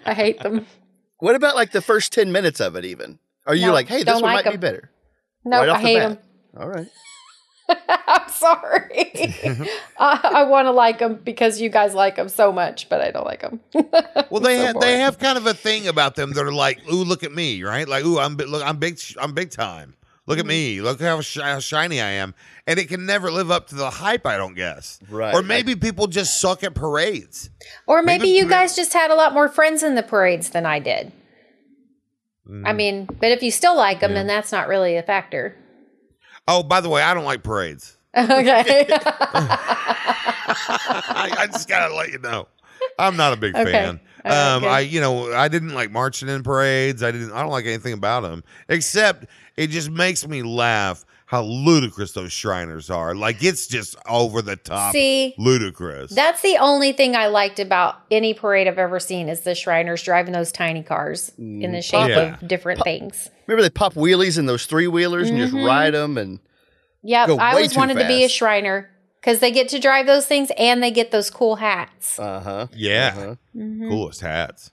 [0.05, 0.67] I hate them.
[1.19, 3.19] What about like the first 10 minutes of it, even?
[3.47, 4.91] Are you No, like, hey, this one like might be better?
[5.45, 6.09] No, Right I hate bat.
[6.09, 6.61] them.
[6.61, 6.87] All right.
[8.09, 9.13] I'm sorry.
[9.99, 13.11] I, I want to like them because you guys like them so much, but I
[13.11, 13.61] don't like them.
[14.31, 16.79] Well, they So have, they have kind of a thing about them that are like,
[16.93, 17.89] "Ooh, look at me!" Right?
[17.89, 19.95] Like, "Ooh, I'm look, I'm big, I'm big time.
[20.27, 20.81] Look at me.
[20.81, 22.35] Look how, shi- how shiny I am."
[22.67, 24.27] And it can never live up to the hype.
[24.27, 24.99] I don't guess.
[25.09, 25.35] Right.
[25.35, 27.51] Or maybe people just suck at parades.
[27.87, 30.67] Or maybe, Maybe- you guys just had a lot more friends in the parades than
[30.67, 31.13] I did.
[32.65, 35.57] I mean, but if you still like them, then that's not really a factor.
[36.47, 37.97] Oh, by the way, I don't like parades.
[38.17, 38.87] Okay.
[40.49, 42.49] I, I just gotta let you know.
[42.99, 43.71] I'm not a big Okay.
[43.73, 44.01] fan.
[44.25, 44.69] All right, Um, good.
[44.69, 47.03] I, you know, I didn't like marching in parades.
[47.03, 47.33] I didn't.
[47.33, 52.33] I don't like anything about them except it just makes me laugh how ludicrous those
[52.33, 53.15] Shriners are.
[53.15, 56.13] Like it's just over the top, See, ludicrous.
[56.15, 60.03] that's the only thing I liked about any parade I've ever seen is the Shriners
[60.05, 62.37] driving those tiny cars in the shape Yeah.
[62.41, 63.29] of different things.
[63.49, 65.65] Remember they pop wheelies in those three wheelers and just Mm-hmm.
[65.67, 66.39] ride them and
[67.03, 68.29] Yep, Go I always too wanted to be a.
[68.29, 68.91] Shriner
[69.21, 72.19] because they get to drive those things and they get those cool hats.
[72.21, 72.67] uh huh.
[72.75, 73.35] yeah, Uh-huh.
[73.57, 73.89] Mm-hmm.
[73.89, 74.71] coolest hats.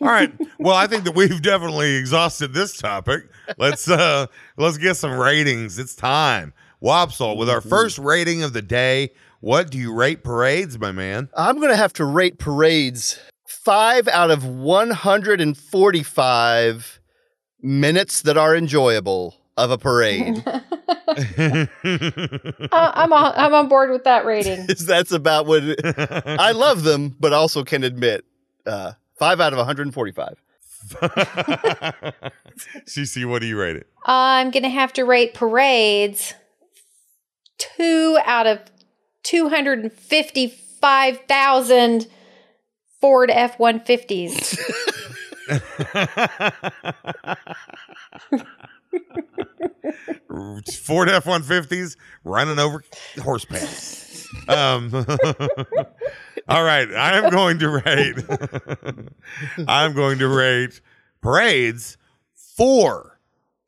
[0.00, 0.32] All right.
[0.58, 3.22] Well, I think that we've definitely exhausted this topic.
[3.58, 4.26] Let's uh
[4.58, 5.78] let's get some ratings.
[5.78, 6.52] It's time.
[6.82, 9.12] Wopsle with our first rating of the day.
[9.40, 11.30] What do you rate parades, my man?
[11.36, 17.00] I'm going to have to rate parades five out of 145
[17.62, 20.44] minutes that are enjoyable of a parade.
[21.16, 21.66] Uh,
[22.94, 24.66] I'm on, I'm on board with that rating.
[24.86, 28.24] That's about what it- I love them, but also can admit
[28.66, 30.42] uh, five out of 145.
[32.86, 33.86] CC, what do you rate it?
[34.04, 36.34] I'm gonna have to rate parades
[37.58, 38.60] two out of
[39.22, 42.06] two hundred and fifty-five thousand
[43.00, 44.58] Ford F one fifties.
[50.82, 52.82] Ford F one fifties running over
[53.22, 54.26] horse pants.
[54.48, 54.90] Um,
[56.48, 58.16] all right, I am going to rate.
[59.68, 60.80] I'm going to rate
[61.20, 61.96] parades
[62.34, 63.20] four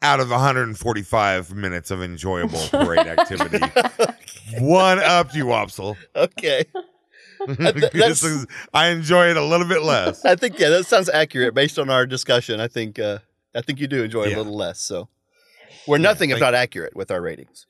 [0.03, 3.59] out of 145 minutes of enjoyable parade activity.
[4.61, 5.51] One up to you.
[6.15, 6.65] Okay.
[7.47, 10.25] Th- This is- I enjoy it a little bit less.
[10.25, 12.61] I think yeah, that sounds accurate based on our discussion.
[12.61, 13.19] I think uh,
[13.55, 14.37] I think you do enjoy it Yeah.
[14.37, 14.81] a little less.
[14.81, 15.09] So
[15.87, 17.67] we're nothing if thank- not accurate with our ratings.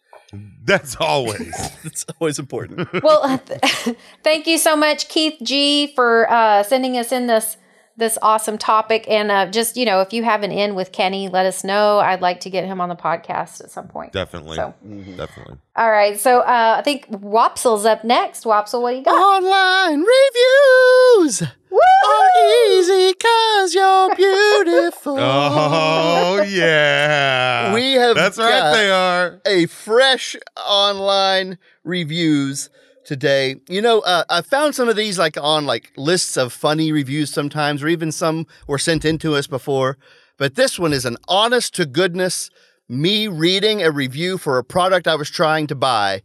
[0.64, 1.54] That's always.
[1.84, 2.88] It's always important.
[3.02, 7.56] well, th- thank you so much, Keith G, for uh, sending us in this
[7.98, 9.04] this awesome topic.
[9.08, 11.98] And uh, just you know, if you have an in with Kenny, let us know.
[11.98, 14.12] I'd like to get him on the podcast at some point.
[14.12, 14.56] Definitely.
[14.56, 14.72] So.
[15.16, 15.56] Definitely.
[15.76, 18.44] All right, so uh, I think Wopsle's up next.
[18.44, 19.12] Wopsel, what do you got?
[19.12, 22.30] Online reviews are
[22.70, 25.18] easy cause you're beautiful.
[25.20, 27.72] Oh, yeah.
[27.74, 29.40] We have That's right, got- they are.
[29.46, 32.70] a fresh online reviews
[33.08, 33.56] today.
[33.68, 37.32] You know, uh, I found some of these like on like lists of funny reviews
[37.32, 39.96] sometimes, or even some were sent in to us before.
[40.36, 42.50] But this one is an honest to goodness
[42.88, 46.22] me reading a review for a product I was trying to buy.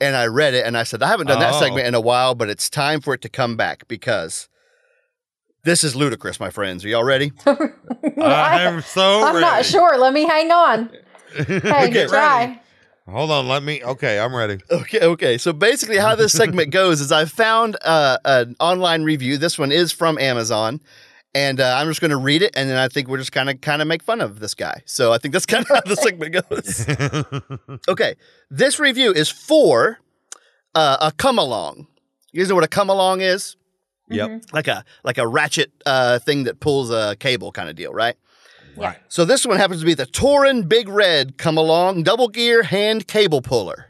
[0.00, 1.60] And I read it and I said, I haven't done that Oh.
[1.60, 4.48] segment in a while, but it's time for it to come back because
[5.64, 6.84] this is ludicrous, my friends.
[6.84, 7.32] Are y'all ready?
[7.46, 9.40] I'm so I'm ready.
[9.40, 9.98] not sure.
[9.98, 10.90] Let me hang on.
[11.36, 12.44] Hey, Get try.
[12.44, 12.60] ready.
[13.08, 13.48] Hold on.
[13.48, 13.82] Let me.
[13.82, 14.58] Okay, I'm ready.
[14.70, 15.38] Okay, okay.
[15.38, 19.36] So basically, how this segment goes is I found uh, an online review.
[19.38, 20.80] This one is from Amazon,
[21.34, 23.50] and uh, I'm just going to read it, and then I think we're just kind
[23.50, 24.82] of kind of make fun of this guy.
[24.86, 26.48] So I think that's kind of how the segment
[27.68, 27.80] goes.
[27.88, 28.14] okay,
[28.50, 29.98] this review is for
[30.74, 31.86] uh, a come along.
[32.32, 33.56] You guys know what a come along is?
[34.10, 34.44] Yep.
[34.52, 38.16] Like a like a ratchet uh, thing that pulls a cable kind of deal, right?
[38.76, 38.98] Right.
[39.08, 43.06] So this one happens to be the Torin Big Red come along double gear hand
[43.06, 43.86] cable puller.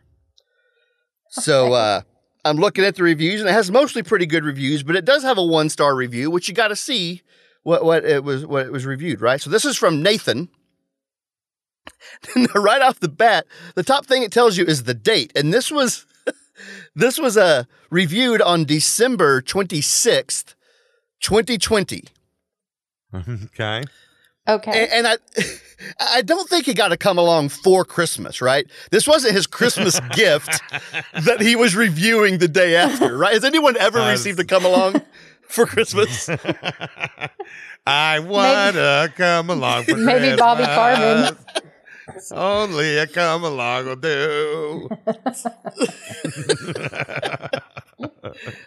[1.31, 2.03] So uh,
[2.45, 5.23] I'm looking at the reviews and it has mostly pretty good reviews, but it does
[5.23, 7.23] have a one star review, which you got to see
[7.63, 9.41] what what it was what it was reviewed, right?
[9.41, 10.49] So this is from Nathan.
[12.55, 15.71] right off the bat, the top thing it tells you is the date, and this
[15.71, 16.07] was
[16.95, 20.55] this was uh, reviewed on December 26th,
[21.21, 22.05] 2020.
[23.15, 23.85] Okay.
[24.47, 24.83] Okay.
[24.85, 25.17] And, and I,
[26.19, 28.67] I don't think he got to come along for Christmas, right?
[28.91, 30.61] This wasn't his Christmas gift
[31.13, 33.33] that he was reviewing the day after, right?
[33.35, 35.01] Has anyone ever Uh, received a come along
[35.49, 36.29] for Christmas?
[37.87, 40.07] I wanna come along for Christmas.
[40.21, 42.33] Maybe Bobby Christmas.
[42.33, 44.89] Only a come along will do.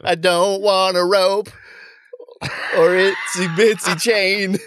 [0.03, 1.49] I don't want a rope
[2.41, 4.57] or itsy bitsy chain.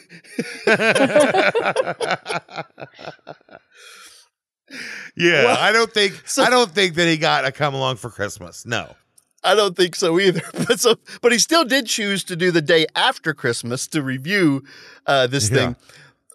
[5.17, 8.65] Yeah, I don't think I don't think that he got a come along for Christmas.
[8.65, 8.95] No.
[9.43, 10.43] I don't think so either.
[10.69, 14.63] But so, but he still did choose to do the day after Christmas to review
[15.07, 15.77] uh, this thing.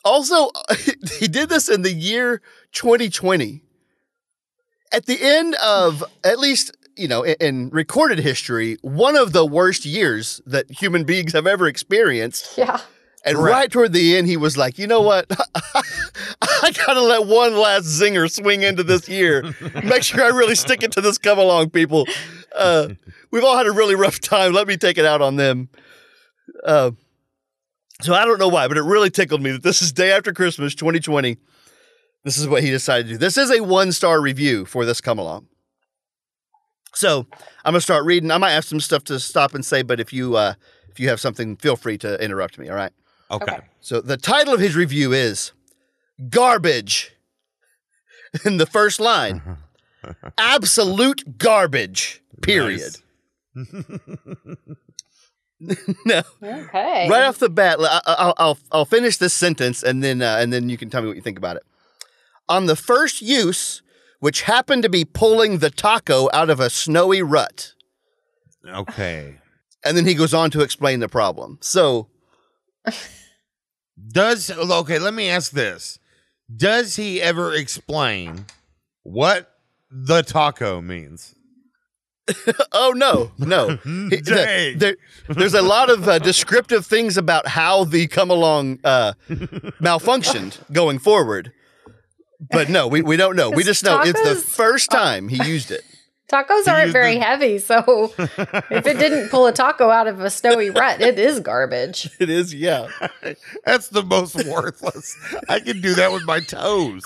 [0.04, 0.50] Also,
[1.20, 2.42] he did this in the year
[2.74, 3.62] 2020.
[4.92, 9.46] At the end of at least you know in, in recorded history, one of the
[9.46, 12.58] worst years that human beings have ever experienced.
[12.58, 12.80] yeah.
[13.28, 13.56] And Correct.
[13.56, 15.26] right toward the end, he was like, "You know what?
[16.42, 19.44] I gotta let one last zinger swing into this year.
[19.84, 22.06] Make sure I really stick it to this come along, people.
[22.56, 22.90] Uh,
[23.32, 24.54] we've all had a really rough time.
[24.54, 25.70] Let me take it out on them."
[26.64, 26.92] Uh,
[28.02, 30.32] so I don't know why, but it really tickled me that this is day after
[30.32, 31.38] Christmas, 2020.
[32.24, 33.18] This is what he decided to do.
[33.18, 35.48] This is a one star review for this come along.
[36.96, 37.28] So
[37.64, 38.32] I'm gonna start reading.
[38.32, 40.54] I might have some stuff to stop and say, but if you uh,
[40.90, 42.70] if you have something, feel free to interrupt me.
[42.70, 42.92] All right.
[43.30, 43.46] Okay.
[43.54, 43.60] Okay.
[43.82, 45.52] So the title of his review is
[46.30, 47.12] Garbage.
[48.46, 49.42] In the first line,
[50.38, 52.22] absolute garbage.
[52.42, 52.98] Period.
[56.06, 57.08] no, Okay.
[57.10, 60.38] right off the bat, I- I- I'll, I'll I'll finish this sentence and then uh,
[60.40, 61.64] and then you can tell me what you think about it.
[62.50, 63.82] On the first use,
[64.20, 67.74] which happened to be pulling the taco out of a snowy rut.
[68.68, 69.40] Okay.
[69.84, 71.58] And then he goes on to explain the problem.
[71.62, 72.08] So,
[74.12, 76.00] Does okay, let me ask this.
[76.54, 78.46] Does he ever explain
[79.04, 79.52] what
[79.90, 81.36] the taco means?
[82.72, 83.78] oh no, no.
[84.10, 84.98] He- the-
[85.30, 90.98] there's a lot of uh, descriptive things about how the come along uh, malfunctioned going
[91.00, 91.52] forward.
[92.40, 93.50] But no, we, we don't know.
[93.50, 95.84] We just know it's the first time he used it.
[96.32, 100.32] Tacos aren't very the- heavy, so if it didn't pull a taco out of a
[100.32, 102.10] snowy rut, it is garbage.
[102.20, 102.88] It is, yeah.
[103.64, 105.16] That's the most worthless.
[105.48, 107.04] I can do that with my toes.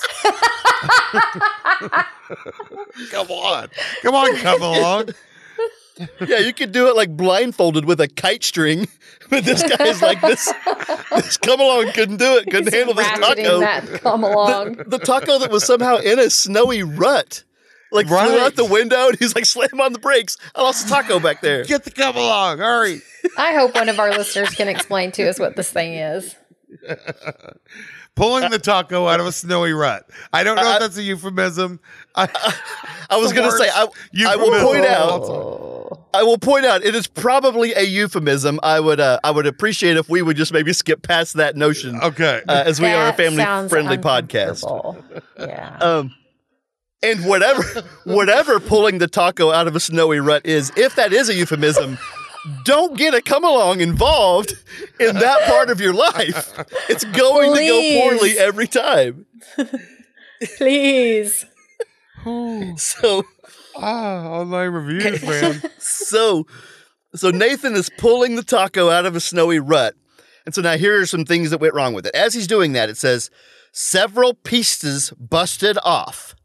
[3.11, 3.67] come on.
[4.03, 5.09] Come on, come along.
[6.25, 8.87] Yeah, you could do it like blindfolded with a kite string,
[9.29, 10.51] but this guy's like this.
[11.15, 12.45] This come along couldn't do it.
[12.45, 13.59] Couldn't He's handle this taco.
[13.59, 14.77] that come along.
[14.87, 17.43] The taco that was somehow in a snowy rut,
[17.91, 18.39] like flew Right.
[18.39, 20.37] out the window, and he's like, "Slam on the brakes!
[20.55, 22.59] I lost the taco back there." Get the come along.
[22.59, 23.01] Hurry.
[23.37, 26.35] I hope one of our listeners can explain to us what this thing is.
[28.15, 30.05] Pulling the taco out of a snowy rut.
[30.33, 31.79] I don't know I- if that's a euphemism.
[32.15, 32.27] I,
[33.09, 33.87] I was gonna say, I,
[34.27, 35.78] I will point out, all time.
[36.13, 38.59] I will point out, it is probably a euphemism.
[38.63, 41.99] I would, uh, I would appreciate if we would just maybe skip past that notion,
[42.01, 42.41] Okay.
[42.47, 44.63] uh, as we are a family friendly podcast.
[45.37, 45.77] Yeah.
[45.79, 46.15] Um,
[47.03, 47.61] and whatever,
[48.05, 51.97] whatever pulling the taco out of a snowy rut is, if that is a euphemism,
[52.65, 54.53] don't get a come along involved
[54.99, 56.53] in that part of your life.
[56.89, 59.25] It's going to go poorly every time.
[60.57, 61.45] Please.
[62.77, 63.23] So,
[63.81, 65.61] ah, online reviews, man.
[65.79, 66.45] so,
[67.15, 69.95] so Nathan is pulling the taco out of a snowy rut.
[70.45, 72.15] And so now here are some things that went wrong with it.
[72.15, 73.29] As he's doing that, it says
[73.71, 76.35] several pieces busted off.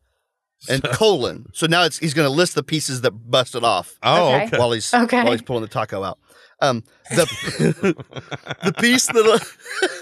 [0.69, 1.47] And colon.
[1.53, 3.95] So now it's he's going to list the pieces that busted off.
[4.03, 4.47] Oh, Okay.
[4.47, 4.59] okay.
[4.59, 5.23] while he's Okay.
[5.23, 6.19] while he's pulling the taco out.
[6.63, 7.27] Um, the
[8.65, 9.39] the piece that uh,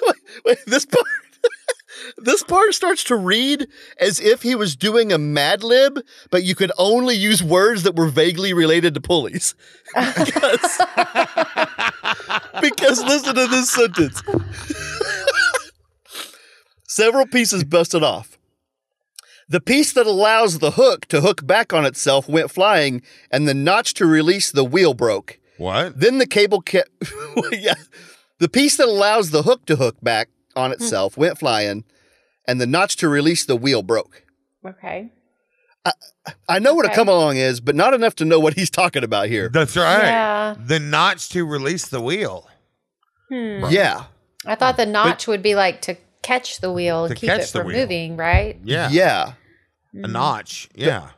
[0.06, 1.04] wait, wait, this part
[2.16, 6.54] this part starts to read as if he was doing a Mad Lib, but you
[6.54, 9.54] could only use words that were vaguely related to pulleys.
[9.94, 10.80] Because,
[12.62, 14.22] because listen to this sentence.
[16.88, 18.38] Several pieces busted off.
[19.48, 23.54] The piece that allows the hook to hook back on itself went flying, and the
[23.54, 25.38] notch to release the wheel broke.
[25.58, 26.00] What?
[26.00, 26.90] Then the cable kept.
[27.52, 27.74] yeah.
[28.38, 30.74] The piece that allows the hook to hook back on hmm.
[30.74, 31.84] itself went flying,
[32.46, 34.24] and the notch to release the wheel broke.
[34.66, 35.10] Okay.
[36.48, 39.02] I know what a come along is, but not enough to know what he's talking
[39.02, 39.48] about here.
[39.48, 40.04] That's right.
[40.04, 40.54] Yeah.
[40.56, 42.48] The notch to release the wheel.
[43.28, 43.64] Hmm.
[43.68, 44.04] Yeah.
[44.46, 47.46] I thought the notch would be like to catch the wheel and keep catch it
[47.48, 47.78] from wheel.
[47.78, 48.58] moving, right?
[48.62, 48.90] Yeah.
[48.90, 49.32] Yeah.
[49.94, 50.68] A notch.
[50.74, 51.10] Yeah.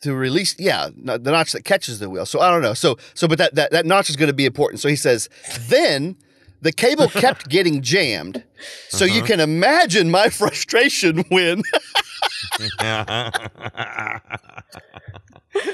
[0.00, 2.26] To release, yeah, no- the notch that catches the wheel.
[2.26, 2.74] So I don't know.
[2.74, 4.80] So, so, but that that, that notch is going to be important.
[4.80, 5.28] So he says,
[5.68, 6.16] then
[6.62, 8.42] the cable kept getting jammed.
[8.88, 9.26] So you uh-huh.
[9.26, 11.62] can imagine my frustration when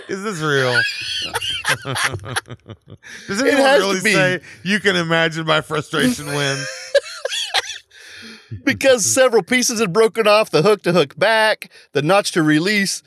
[0.09, 0.81] Is this real?
[3.29, 6.59] Does anyone really say you can imagine my frustration when?
[8.65, 13.03] Because several pieces had broken off the hook to hook back, the notch to release.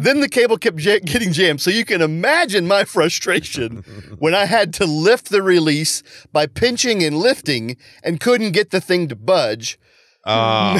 [0.00, 1.60] Then the cable kept ja- getting jammed.
[1.60, 3.84] So you can imagine my frustration
[4.18, 8.80] when I had to lift the release by pinching and lifting and couldn't get the
[8.80, 9.78] thing to budge.
[10.24, 10.78] Uh,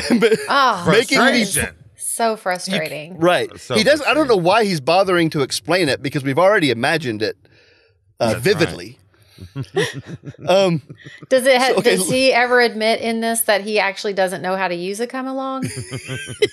[0.48, 1.74] Oh, Making me- frustration.
[1.96, 3.16] so frustrating.
[3.18, 3.48] Right.
[3.58, 4.06] So he doesn't.
[4.06, 7.36] I don't know why he's bothering to explain it because we've already imagined it
[8.20, 8.98] uh, That's vividly.
[10.48, 10.82] um,
[11.28, 11.58] Does it?
[11.58, 14.68] Ha- So, okay, does he ever admit in this that he actually doesn't know how
[14.68, 15.64] to use a come along?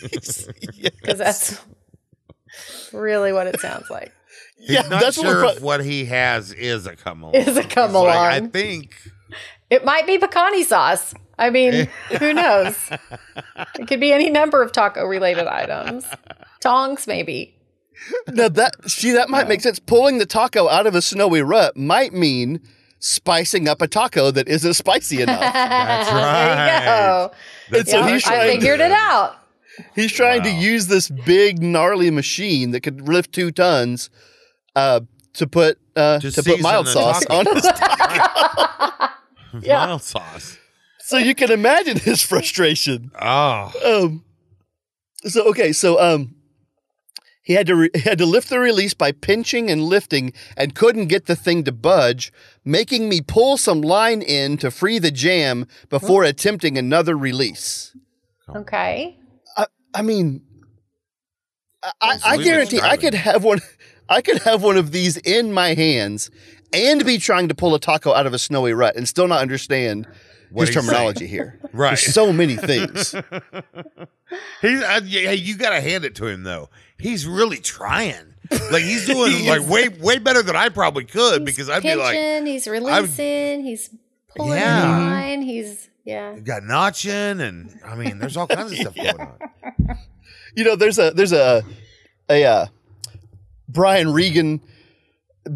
[0.05, 0.47] Because
[0.81, 1.17] yes.
[1.17, 4.13] that's really what it sounds like.
[4.57, 5.51] He's yeah, not that's what sure we're.
[5.53, 7.35] if what he has is a come along.
[7.35, 8.95] Is a come He's like, I think.
[9.69, 11.13] It might be pecani sauce.
[11.37, 12.77] I mean, who knows?
[13.77, 16.05] It could be any number of taco related items.
[16.61, 17.57] Tongs, maybe.
[18.27, 19.79] Now that see that might make sense.
[19.79, 22.61] Pulling the taco out of a snowy rut might mean
[23.05, 25.39] spicing up a taco that isn't spicy enough.
[25.53, 26.79] That's There right.
[26.79, 27.77] you go.
[27.79, 28.51] and so Yeah, he's I trying.
[28.59, 29.35] figured it out.
[29.93, 34.09] He's trying to use this big gnarly machine that could lift two tons
[34.75, 35.01] uh,
[35.33, 37.39] to put uh, To to, put mild sauce taco.
[37.49, 37.65] on his.
[39.61, 39.85] Yeah.
[39.85, 40.57] Mild sauce.
[40.99, 43.09] so you can imagine his frustration.
[43.21, 43.71] Oh.
[44.03, 44.23] Um.
[45.25, 46.35] So okay, so um,
[47.45, 50.73] he had to re- he had to lift the release by pinching and lifting, and
[50.73, 52.33] couldn't get the thing to budge,
[52.65, 57.95] making me pull some line in to free the jam before attempting another release.
[58.53, 59.17] Okay.
[59.55, 60.41] I I mean,
[61.83, 63.59] I, I Absolutely guarantee I could have one.
[64.09, 66.31] I could have one of these in my hands
[66.73, 69.41] and be trying to pull a taco out of a snowy rut and still not
[69.41, 70.07] understand
[70.51, 71.59] What his he's terminology here.
[71.73, 71.89] Right.
[71.89, 73.11] There's so many things.
[74.61, 76.69] He's uh, yeah, hey, you got to hand it to him though.
[76.97, 78.33] He's really trying.
[78.71, 81.95] Like he's doing He like way way better than I probably could because I'd be
[81.95, 83.89] like, he's releasing, he's
[84.35, 84.83] pulling Yeah.
[84.83, 86.35] in line, he's yeah.
[86.35, 89.97] you got notching, and I mean, there's all kinds of stuff going on.
[90.55, 91.63] you know, there's a there's a
[92.29, 92.65] a uh,
[93.67, 94.61] Brian Regan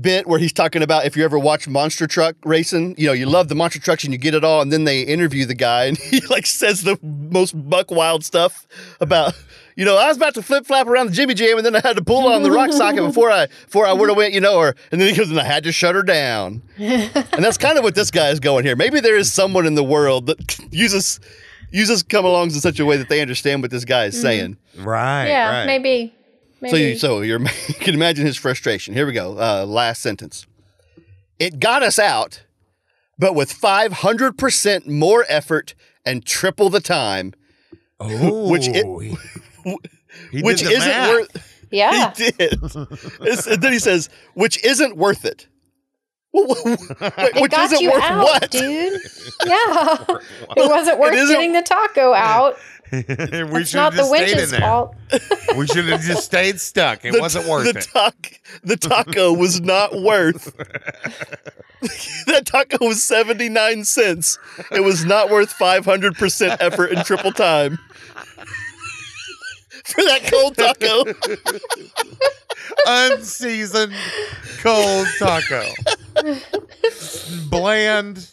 [0.02, 3.25] bit where he's talking about if you ever watch monster truck racing, you know, you
[3.25, 5.86] love the monster trucks and you get it all, and then they interview the guy
[5.86, 8.65] and he like says the most buck wild stuff
[8.99, 9.34] about.
[9.79, 11.79] You know, I was about to flip flap around the Jimmy Jam, and then I
[11.79, 14.33] had to pull on the rock socket before I before I would have went.
[14.33, 16.61] You know, or and then he goes, and I had to shut her down.
[16.77, 18.75] and that's kind of what this guy is going here.
[18.75, 21.21] Maybe there is someone in the world that uses
[21.71, 24.57] uses come alongs in such a way that they understand what this guy is saying.
[24.77, 25.27] Right.
[25.27, 25.65] yeah, right.
[25.65, 26.13] maybe.
[26.67, 27.39] So, you, so you're,
[27.69, 28.93] you can imagine his frustration.
[28.93, 29.39] Here we go.
[29.39, 30.45] Uh, last sentence.
[31.39, 32.43] It got us out,
[33.17, 35.73] but with 500% more effort
[36.05, 37.33] and triple the time,
[37.99, 39.17] Oh, Which it- he, he
[40.34, 41.10] which did the isn't math.
[41.10, 41.67] worth.
[41.71, 42.13] yeah.
[42.15, 42.53] He did.
[43.21, 45.47] It's- and then he says, which isn't worth it.
[46.32, 48.51] Wait, It which got isn't you worth out, what?
[48.51, 49.01] dude.
[49.45, 50.05] Yeah.
[50.58, 52.55] it wasn't worth isn't- getting the taco out.
[52.91, 54.60] we It's should not have the stayed in winch's there.
[54.62, 54.95] fault.
[55.58, 57.03] We should have just stayed stuck.
[57.05, 57.88] It The- wasn't worth the it.
[57.93, 60.55] tac- the taco was not worth.
[62.27, 64.38] that taco was 79 cents.
[64.71, 67.77] It was not worth 500% effort and triple time.
[69.89, 71.06] For that cold taco.
[72.88, 73.93] Unseasoned
[74.62, 75.63] cold taco.
[77.49, 78.30] Bland.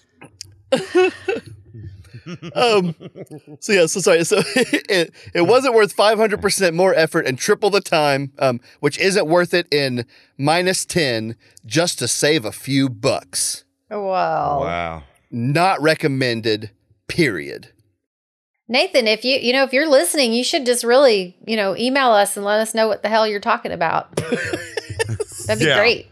[2.55, 2.95] Um,
[3.61, 4.25] so yeah, so sorry.
[4.25, 9.27] So it, it wasn't worth 500% more effort and triple the time, um, which isn't
[9.27, 13.65] worth it in minus 10 just to save a few bucks.
[13.91, 14.61] Wow.
[14.63, 15.03] Wow.
[15.31, 16.71] Not recommended,
[17.07, 17.69] period.
[18.69, 22.11] Nathan, if you you know if you're listening, you should just really you know email
[22.11, 24.15] us and let us know what the hell you're talking about.
[25.47, 25.79] That'd be Yeah.
[25.79, 26.09] great.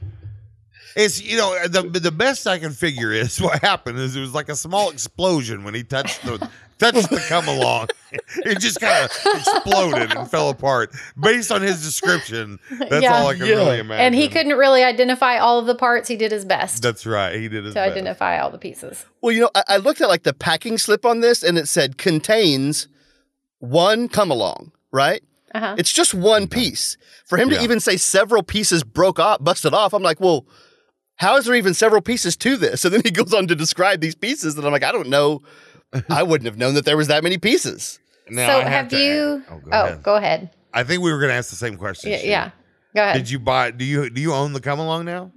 [0.96, 4.32] It's you know the the best I can figure is what happened is it was
[4.34, 7.88] like a small explosion when he touched the touched the come along.
[8.44, 10.94] It just kind of exploded and fell apart.
[11.20, 13.14] Based on his description, that's Yeah.
[13.20, 13.54] all I can Yeah.
[13.56, 14.04] really imagine.
[14.06, 16.08] And he couldn't really identify all of the parts.
[16.08, 17.34] He did his best That's right.
[17.34, 17.92] He did his to best.
[17.92, 19.04] identify all the pieces.
[19.20, 21.68] Well, you know, I, I looked at like the packing slip on this and it
[21.68, 22.88] said contains
[23.58, 25.22] one come along, right?
[25.54, 25.76] Uh-huh.
[25.78, 26.96] It's just one piece.
[27.26, 27.58] For him Yeah.
[27.58, 30.46] to even say several pieces broke off, busted off, I'm like, well,
[31.16, 32.84] how is there even several pieces to this?
[32.84, 35.42] And then he goes on to describe these pieces, and I'm like, I don't know.
[36.10, 37.98] I wouldn't have known that there was that many pieces.
[38.30, 39.42] Now, so I have, to you?
[39.46, 40.02] ask- Oh, go oh, ahead.
[40.02, 40.50] go ahead.
[40.72, 42.10] I think we were going to ask the same question.
[42.10, 42.50] Yeah, yeah.
[42.94, 43.16] Go ahead.
[43.16, 43.70] Did you buy?
[43.70, 45.30] Do you do you own the come along now?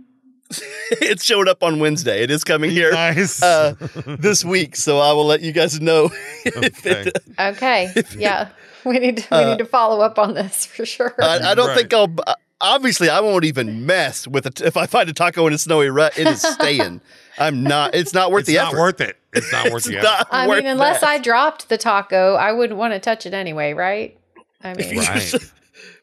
[0.91, 2.23] it showed up on Wednesday.
[2.23, 3.41] It is coming here Nice.
[3.43, 3.73] uh,
[4.05, 6.09] this week, so I will let you guys know.
[6.55, 7.01] Okay.
[7.05, 7.93] it, okay.
[8.17, 8.49] yeah.
[8.85, 11.13] We need to, we Uh, need to follow up on this for sure.
[11.19, 11.77] I, I don't Right.
[11.77, 12.13] think I'll.
[12.25, 14.61] uh, Obviously, I won't even mess with it.
[14.61, 17.01] If I find a taco in a snowy rut, it is staying.
[17.37, 17.93] I'm not.
[17.93, 18.79] It's not worth it's the not effort.
[18.79, 19.17] worth it.
[19.37, 21.09] It's not worth It's the not I worth mean, unless that.
[21.09, 24.17] I dropped the taco, I wouldn't want to touch it anyway, right?
[24.63, 25.33] I mean, effort.
[25.33, 25.51] Right.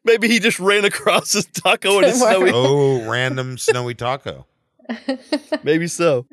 [0.04, 2.14] Maybe he just ran across his taco in a Right.
[2.16, 2.50] snowy.
[2.52, 4.46] oh, random snowy taco.
[5.62, 6.26] Maybe so.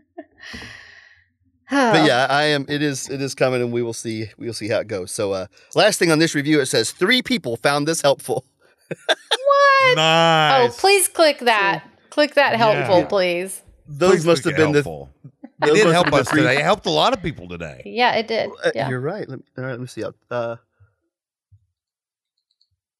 [1.69, 2.65] But yeah, I am.
[2.67, 3.09] It is.
[3.09, 4.27] It is coming, and we will see.
[4.37, 5.09] We will see how it goes.
[5.11, 8.43] So, uh, last thing on this review, it says three people found this helpful.
[8.89, 9.95] What?
[9.95, 10.69] Nice.
[10.69, 11.83] Oh, please click that.
[12.09, 13.05] click that helpful, Yeah.
[13.05, 13.61] please.
[13.87, 15.09] Those Please must have been helpful.
[15.23, 15.40] the.
[15.63, 16.57] It did help us today.
[16.57, 17.81] It helped a lot of people today.
[17.85, 18.49] Yeah, it did.
[18.63, 18.89] Uh, Yeah.
[18.89, 19.27] You're right.
[19.27, 20.03] Let me, all right, let me see.
[20.03, 20.57] Uh, oh,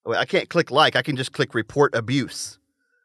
[0.06, 0.96] wait, I can't click like.
[0.96, 2.58] I can just click report abuse.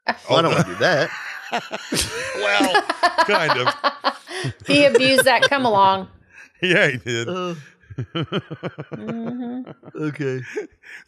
[0.30, 1.10] Well, I don't want to do that.
[2.36, 2.82] well,
[3.26, 4.54] kind of.
[4.66, 6.08] he abused that come along.
[6.62, 7.28] Yeah, he did.
[7.28, 7.54] Uh,
[7.96, 9.62] hmm
[9.96, 10.40] okay.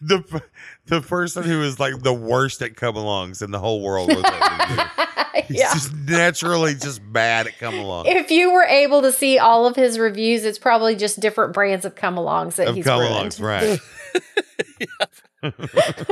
[0.01, 0.43] The
[0.87, 4.23] the person who is like the worst at come alongs in the whole world was
[4.23, 4.95] that
[5.35, 5.45] review.
[5.47, 5.73] He's yeah.
[5.73, 8.07] just naturally just bad at come along.
[8.07, 11.85] If you were able to see all of his reviews, it's probably just different brands
[11.85, 13.79] of come alongs that Of he's come alongs, right?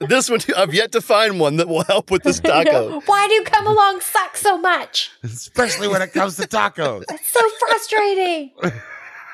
[0.00, 3.00] This one, I've yet to find one that will help with this taco.
[3.06, 5.10] Why do come alongs suck so much?
[5.24, 7.04] Especially when it comes to tacos.
[7.10, 8.52] It's so frustrating.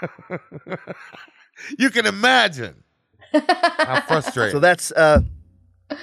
[1.79, 2.83] You can imagine
[3.33, 4.53] how frustrating.
[4.53, 5.21] So that's uh,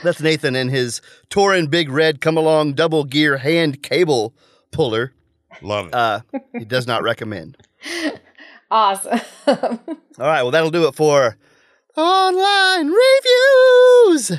[0.04, 4.34] that's Nathan and his Torin Big Red Come Along Double Gear Hand Cable
[4.72, 5.14] Puller.
[5.62, 5.94] Love it.
[5.94, 6.22] Uh,
[6.58, 7.58] he does not recommend.
[8.72, 9.20] awesome.
[9.46, 9.80] All
[10.18, 11.38] right, well that'll do it for
[11.98, 14.32] online reviews.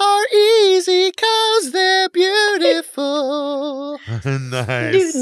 [0.00, 3.98] are easy cause they're beautiful.
[4.24, 5.14] nice.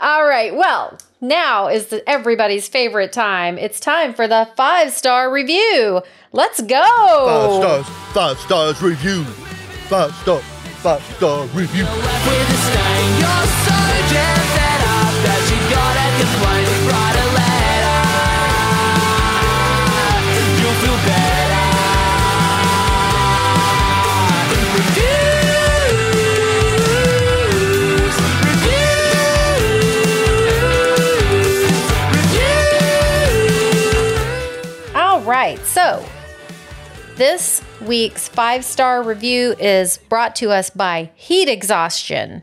[0.00, 0.54] All right.
[0.54, 3.58] Well, now is the, everybody's favorite time.
[3.58, 6.02] It's time for the five star review.
[6.32, 6.84] Let's go.
[6.84, 9.24] Five stars, five stars review.
[9.88, 11.84] Five star, five star review.
[35.78, 36.04] So,
[37.14, 42.42] this week's five star review is brought to us by Heat Exhaustion.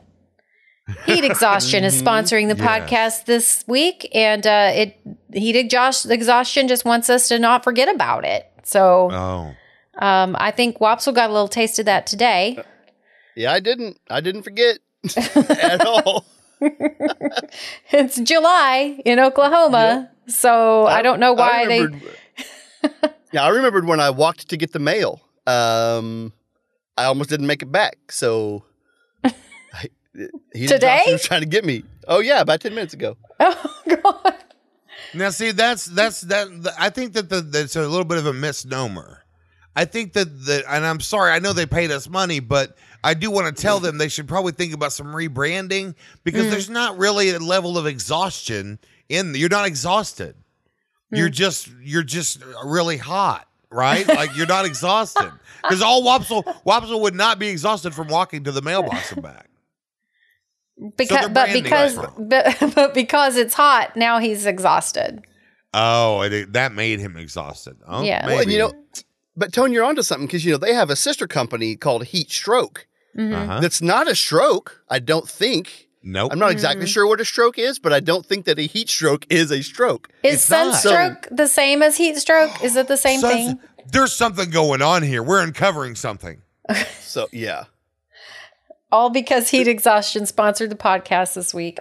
[1.05, 2.65] Heat Exhaustion is sponsoring the Yes.
[2.65, 4.97] podcast this week, and uh, it
[5.33, 8.49] Heat Exhaust- Exhaustion just wants us to not forget about it.
[8.63, 9.53] So, Oh.
[10.01, 12.57] um, I think Wopsle got a little taste of that today.
[13.35, 13.99] Yeah, I didn't.
[14.09, 14.77] I didn't forget
[15.17, 16.25] at all.
[17.91, 21.87] It's July in Oklahoma, so I don't know why they.
[23.35, 25.21] Remembered- yeah, I remembered when I walked to get the mail.
[25.47, 26.33] Um,
[26.97, 27.97] I almost didn't make it back.
[28.11, 28.63] So
[29.23, 29.89] I,
[30.53, 31.01] he Today?
[31.07, 31.83] was trying to get me.
[32.07, 33.17] Oh yeah, about ten minutes ago.
[33.39, 34.33] Oh God!
[35.13, 36.47] Now, see, that's that's that.
[36.79, 39.23] I think that the, that's a little bit of a misnomer.
[39.75, 43.13] I think that the, and I'm sorry, I know they paid us money, but I
[43.13, 46.97] do want to tell them they should probably think about some rebranding because there's not
[46.97, 48.79] really a level of exhaustion
[49.09, 49.35] in.
[49.35, 50.35] You're not exhausted.
[51.15, 54.07] You're just you're just really hot, right?
[54.07, 55.31] like you're not exhausted
[55.63, 59.49] because all Wopsle Wopsle would not be exhausted from walking to the mailbox and back.
[60.97, 65.21] Because, they're but because, but, but because it's hot, now he's exhausted.
[65.73, 67.77] Oh, it, that made him exhausted.
[67.87, 68.25] Oh, Yeah.
[68.25, 68.73] Well, you know,
[69.37, 72.29] but Tony, you're onto something because you know they have a sister company called Heat
[72.29, 72.87] Stroke.
[73.17, 73.33] Mhm.
[73.33, 73.59] Uh-huh.
[73.61, 74.81] That's not a stroke.
[74.89, 75.84] I don't think.
[76.07, 76.31] Nope.
[76.31, 76.89] I'm not exactly mm.
[76.89, 79.63] sure what a stroke is, but I don't think that a heat stroke is a
[79.63, 80.07] stroke.
[80.21, 80.75] Is It's not.
[80.75, 82.51] sunstroke the same as heat stroke?
[82.63, 83.59] Is it the same Suns- thing?
[83.91, 85.23] There's something going on here.
[85.23, 86.41] We're uncovering something.
[87.01, 87.65] So yeah,
[88.91, 91.79] All because heat exhaustion sponsored the podcast this week.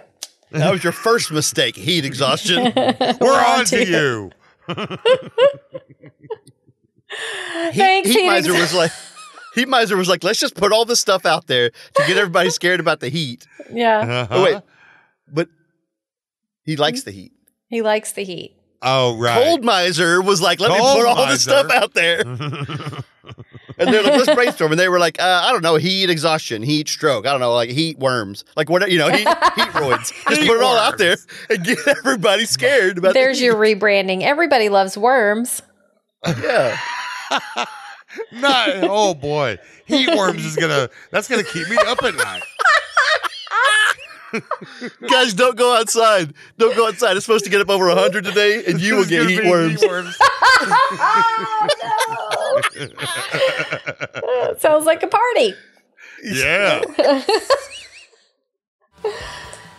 [0.51, 1.75] that was your first mistake.
[1.75, 2.71] Heat exhaustion.
[3.19, 4.31] We're on to you.
[7.07, 8.91] Heat, Thanks, heat Heat miser Ex- was like,
[9.55, 12.49] Heat miser was like, let's just put all this stuff out there to get everybody
[12.59, 13.47] scared about the heat.
[13.71, 14.27] Yeah, Uh-huh.
[14.29, 14.61] Oh wait,
[15.31, 15.47] but
[16.63, 17.31] he likes the heat.
[17.69, 18.55] he likes the heat.
[18.81, 19.43] Oh, right.
[19.43, 22.21] Cold miser was like, let Cold me put all this stuff out there.
[23.77, 24.71] And they're like, let's brainstorm.
[24.71, 27.25] And they were like, uh, I don't know, heat exhaustion, heat stroke.
[27.27, 30.13] I don't know, like heat worms, like what you know, heat heat roids.
[30.29, 31.17] Just Heat put it all out there
[31.49, 33.09] and get everybody scared about.
[33.09, 34.21] the There's your rebranding.
[34.21, 35.61] Everybody loves worms.
[36.25, 36.77] yeah.
[38.31, 39.57] Not, oh, boy.
[39.85, 42.43] Heat worms is going to, that's going to keep me up at night.
[45.09, 46.33] Guys, don't go outside.
[46.57, 47.15] Don't go outside.
[47.15, 49.81] It's supposed to get up over hundred today, and you will get gonna heat worms.
[49.85, 50.17] worms.
[54.21, 55.53] Uh, sounds like a party.
[56.23, 56.81] yeah.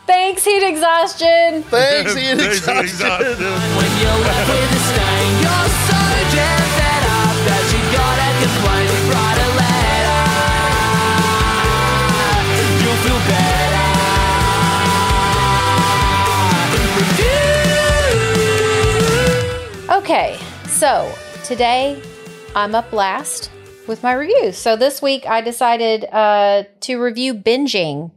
[0.06, 1.62] Thanks, heat exhaustion.
[1.64, 3.36] Thanks, heat exhaustion.
[20.06, 20.38] Okay,
[20.68, 22.00] so today
[22.54, 23.50] I'm up last
[23.88, 24.52] with my review.
[24.52, 28.12] So this week I decided uh, to review binging.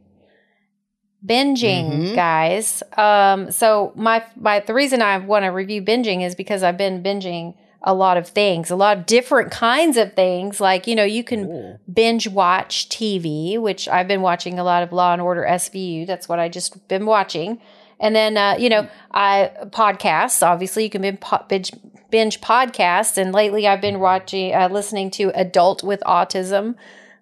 [1.25, 2.15] Binging, Mhm.
[2.15, 2.83] guys.
[2.95, 7.01] Um, so my my the reason I want to review binging is because I've been
[7.01, 10.61] binging a lot of things, a lot of different kinds of things.
[10.61, 14.93] Like you know, you can binge watch TV, which I've been watching a lot of
[14.93, 16.05] Law and Order SVU.
[16.05, 17.59] That's what I just been watching.
[17.99, 20.45] And then, uh, you know, I podcasts.
[20.45, 21.71] Obviously, you can bin- binge,
[22.09, 23.17] binge podcasts.
[23.17, 26.75] And lately, I've been watching, uh, listening to Adult with Autism.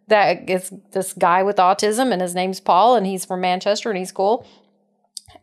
[0.08, 3.98] That is this guy with autism, and his name's Paul, and he's from Manchester, and
[3.98, 4.46] he's cool.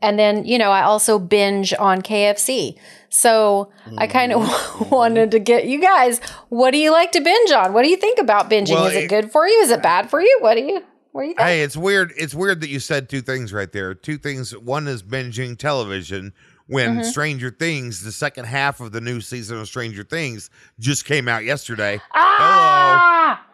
[0.01, 2.77] And then, you know, I also binge on KFC.
[3.11, 6.21] So I kind of wanted to get you guys.
[6.49, 7.73] What do you like to binge on?
[7.75, 8.75] What do you think about binging?
[8.75, 9.61] Well, is it it- good for you?
[9.61, 10.39] Is it bad for you?
[10.41, 10.83] What do you?
[11.15, 11.47] What do you think?
[11.47, 12.13] Hey, it's weird.
[12.17, 13.95] It's weird that you said two things right there.
[13.95, 14.51] Two things.
[14.59, 16.33] One is binging television
[16.67, 17.03] when Mm-hmm.
[17.05, 20.51] Stranger Things, the second half of the new season of Stranger Things,
[20.81, 22.01] just came out yesterday.
[22.15, 23.47] Ah!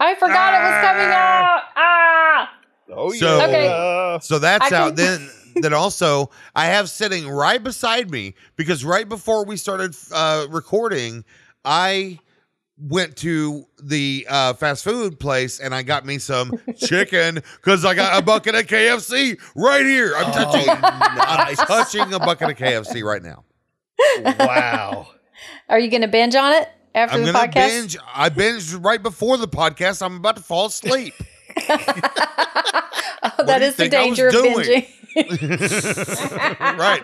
[0.00, 1.60] I forgot it was coming out.
[1.76, 2.52] Ah!
[2.92, 4.18] Oh So- Okay.
[4.22, 4.86] So that's I out.
[4.88, 5.30] can- Then,
[5.62, 11.24] then also, I have sitting right beside me because right before we started uh, recording,
[11.64, 12.18] I
[12.78, 17.94] went to the uh, fast food place and I got me some chicken because I
[17.94, 20.12] got a bucket of KFC right here.
[20.16, 20.68] I'm touching.
[20.68, 23.44] I'm touching a bucket of KFC right now.
[24.38, 25.08] wow.
[25.68, 27.52] Are you going to binge on it after I'm the podcast?
[27.54, 27.96] binge.
[28.14, 30.04] I binged right before the podcast.
[30.04, 31.14] I'm about to fall asleep.
[33.38, 34.54] Oh, that do you is the think I was danger of doing?
[34.58, 34.86] binging.
[35.16, 37.02] Right.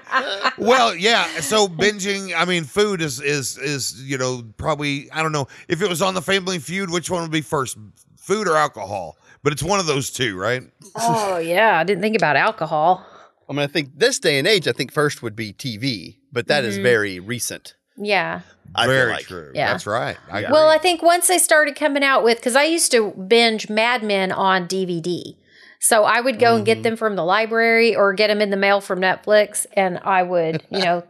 [0.58, 1.26] Well, yeah.
[1.40, 2.34] So binging.
[2.36, 6.02] I mean, food is is is you know probably I don't know if it was
[6.02, 7.78] on the Family Feud, which one would be first,
[8.16, 9.16] food or alcohol?
[9.42, 10.62] But it's one of those two, right?
[10.94, 11.78] oh, yeah.
[11.78, 13.04] I didn't think about alcohol.
[13.48, 16.46] I mean, I think this day and age, I think first would be TV, but
[16.46, 16.84] that is mm-hmm.
[16.84, 17.74] very recent.
[17.96, 18.42] Yeah.
[18.74, 19.26] I Very like.
[19.26, 19.52] true.
[19.54, 19.72] Yeah.
[19.72, 20.16] That's right.
[20.30, 20.50] I.
[20.50, 24.02] Well, I think once they started coming out with, because I used to binge Mad
[24.02, 25.36] Men on DVD.
[25.83, 28.57] So I would go and get them from the library or get them in the
[28.57, 29.66] mail from Netflix.
[29.72, 31.03] And I would, you know,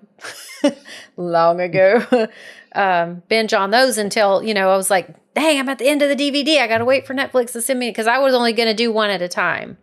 [1.19, 2.03] long ago,
[2.75, 6.01] um, binge on those until, you know, I was like, dang, I'm at the end
[6.01, 6.59] of the DVD.
[6.59, 8.75] I got to wait for Netflix to send me, because I was only going to
[8.75, 9.77] do one at a time.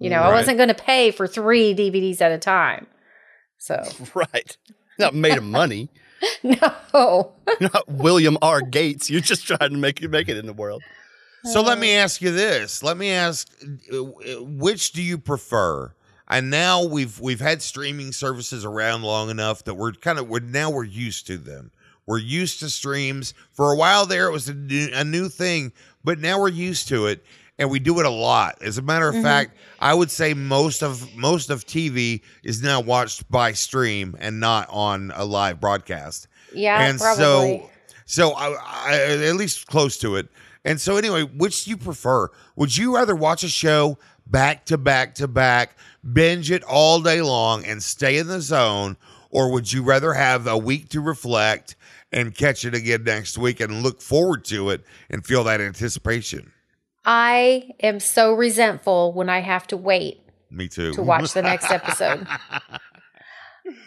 [0.00, 2.88] You know, I wasn't going to pay for three DVDs at a time.
[3.58, 3.80] So,
[4.14, 4.56] Right.
[4.98, 5.90] Not made of money.
[6.42, 7.32] no.
[7.60, 8.62] Not William R.
[8.62, 9.08] Gates.
[9.08, 10.82] You're just trying to make make it in the world.
[11.44, 12.82] So let me ask you this.
[12.82, 13.48] Let me ask
[13.92, 14.02] uh,
[14.42, 15.94] which do you prefer?
[16.28, 20.40] And now we've we've had streaming services around long enough that we're kind of we're
[20.40, 21.70] now we're used to them.
[22.06, 23.34] We're used to streams.
[23.52, 25.72] For a while there it was a new, a new thing,
[26.02, 27.24] but now we're used to it
[27.58, 28.60] and we do it a lot.
[28.62, 32.80] As a matter of fact, I would say most of most of TV is now
[32.80, 37.22] watched by stream and not on a live broadcast Yeah, and probably.
[37.22, 37.70] so
[38.06, 38.94] so I, I
[39.26, 40.28] at least close to it
[40.64, 42.28] and so anyway which do you prefer?
[42.56, 45.76] Would you rather watch a show back to back to back
[46.12, 48.96] binge it all day long and stay in the zone
[49.30, 51.76] or would you rather have a week to reflect
[52.12, 56.52] and catch it again next week and look forward to it and feel that anticipation?
[57.04, 60.92] I am so resentful when I have to wait me too.
[60.94, 62.26] to watch the next episode.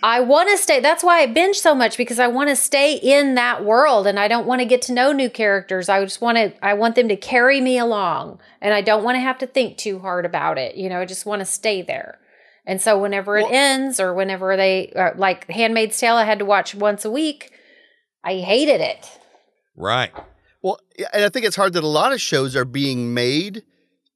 [0.01, 0.79] I want to stay.
[0.79, 4.19] That's why I binge so much because I want to stay in that world and
[4.19, 5.89] I don't want to get to know new characters.
[5.89, 9.15] I just want to I want them to carry me along and I don't want
[9.15, 10.75] to have to think too hard about it.
[10.75, 12.19] You know, I just want to stay there.
[12.65, 16.45] And so whenever it ends or whenever they uh, like Handmaid's Tale I had to
[16.45, 17.51] watch once a week,
[18.23, 19.09] I hated it.
[19.75, 20.11] right
[20.61, 20.79] Well,
[21.13, 23.63] and I think it's hard that a lot of shows are being made.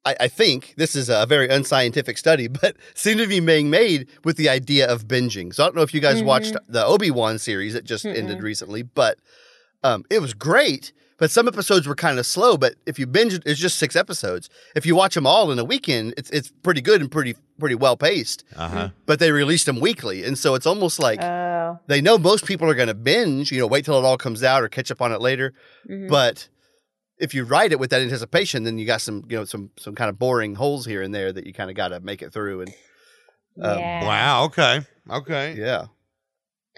[0.05, 4.07] I, I think this is a very unscientific study, but seem to be being made
[4.23, 5.53] with the idea of binging.
[5.53, 8.41] So I don't know if you guys watched the Obi Wan series that just ended
[8.41, 9.19] recently, but
[9.83, 10.91] um, it was great.
[11.17, 12.57] But some episodes were kind of slow.
[12.57, 14.49] But if you binge it's just six episodes.
[14.75, 17.75] If you watch them all in a weekend, it's it's pretty good and pretty pretty
[17.75, 18.43] well paced.
[18.57, 21.77] uh-huh But they released them weekly, and so it's almost like Oh.
[21.85, 24.43] they know most people are going to binge, you know, wait till it all comes
[24.43, 25.53] out or catch up on it later.
[25.87, 26.09] Mhm.
[26.09, 26.47] But
[27.21, 29.95] if you write it with that anticipation, then you got some, you know, some some
[29.95, 32.33] kind of boring holes here and there that you kind of got to make it
[32.33, 32.61] through.
[32.61, 32.73] And
[33.61, 34.05] um, yeah.
[34.05, 35.85] wow okay okay yeah,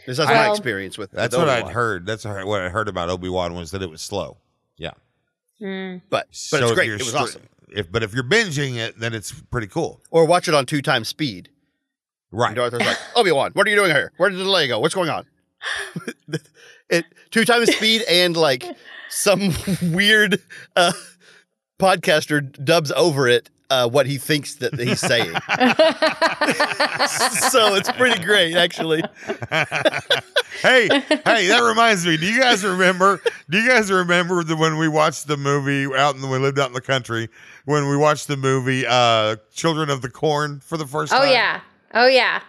[0.08, 1.12] this is my experience with.
[1.12, 4.02] that's with what i'd heard that's what i heard about obi-wan was that it was
[4.02, 4.38] slow
[4.78, 4.92] yeah
[5.62, 6.02] Mm.
[6.10, 6.88] But but So it's if great.
[6.88, 7.42] you're It was stri- awesome.
[7.70, 10.02] If but if you're binging it, then it's pretty cool.
[10.12, 11.50] Or watch it on two times speed.
[12.32, 12.48] Right.
[12.48, 14.12] And Darth was like, Obi Wan, what are you doing here?
[14.18, 14.80] Where did the delay go?
[14.80, 15.26] What's going on?
[16.90, 18.66] it two times speed and like
[19.14, 19.54] some
[19.94, 20.42] weird
[20.76, 20.94] uh,
[21.80, 25.32] podcaster dubs over it uh, what he thinks that he's saying.
[27.52, 29.00] so it's pretty great, actually.
[30.62, 32.18] hey, hey, that reminds me.
[32.18, 33.20] Do you guys remember?
[33.50, 36.68] Do you guys remember the when we watched the movie out and we lived out
[36.68, 37.30] in the country
[37.66, 41.28] when we watched the movie uh Children of the Corn for the first Oh time?
[41.28, 41.62] Oh yeah.
[41.96, 42.42] Oh yeah.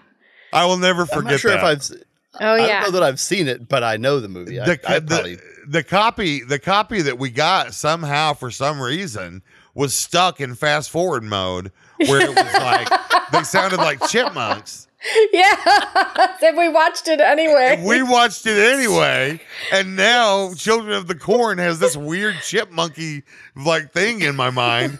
[0.52, 1.16] I will never forget.
[1.16, 1.58] I'm forget not sure that.
[1.58, 2.02] if I've.
[2.34, 2.80] S- Oh I yeah.
[2.80, 4.56] don't know that I've seen it, but I know the movie.
[4.56, 9.42] The, I the, probably the copy the copy that we got somehow for some reason
[9.74, 11.72] was stuck in fast forward mode
[12.06, 12.88] where it was like
[13.32, 14.88] they sounded like chipmunks
[15.32, 16.36] yeah.
[16.40, 17.82] Said we watched it anyway.
[17.86, 19.38] we watched it anyway,
[19.72, 23.22] and now Children of the Corn has this weird chipmunky
[23.54, 24.98] like thing in my mind.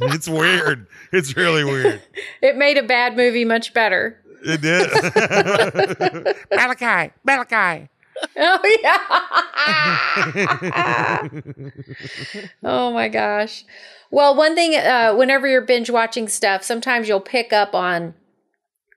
[0.00, 0.86] It's weird.
[1.12, 2.02] It's really weird.
[2.42, 4.20] It made a bad movie much better.
[4.42, 6.36] It did.
[6.50, 7.88] Malachi, Malachi.
[8.36, 8.98] Oh yeah.
[12.64, 13.64] oh my gosh.
[14.10, 18.14] Well, one thing uh whenever you're binge watching stuff, sometimes you'll pick up on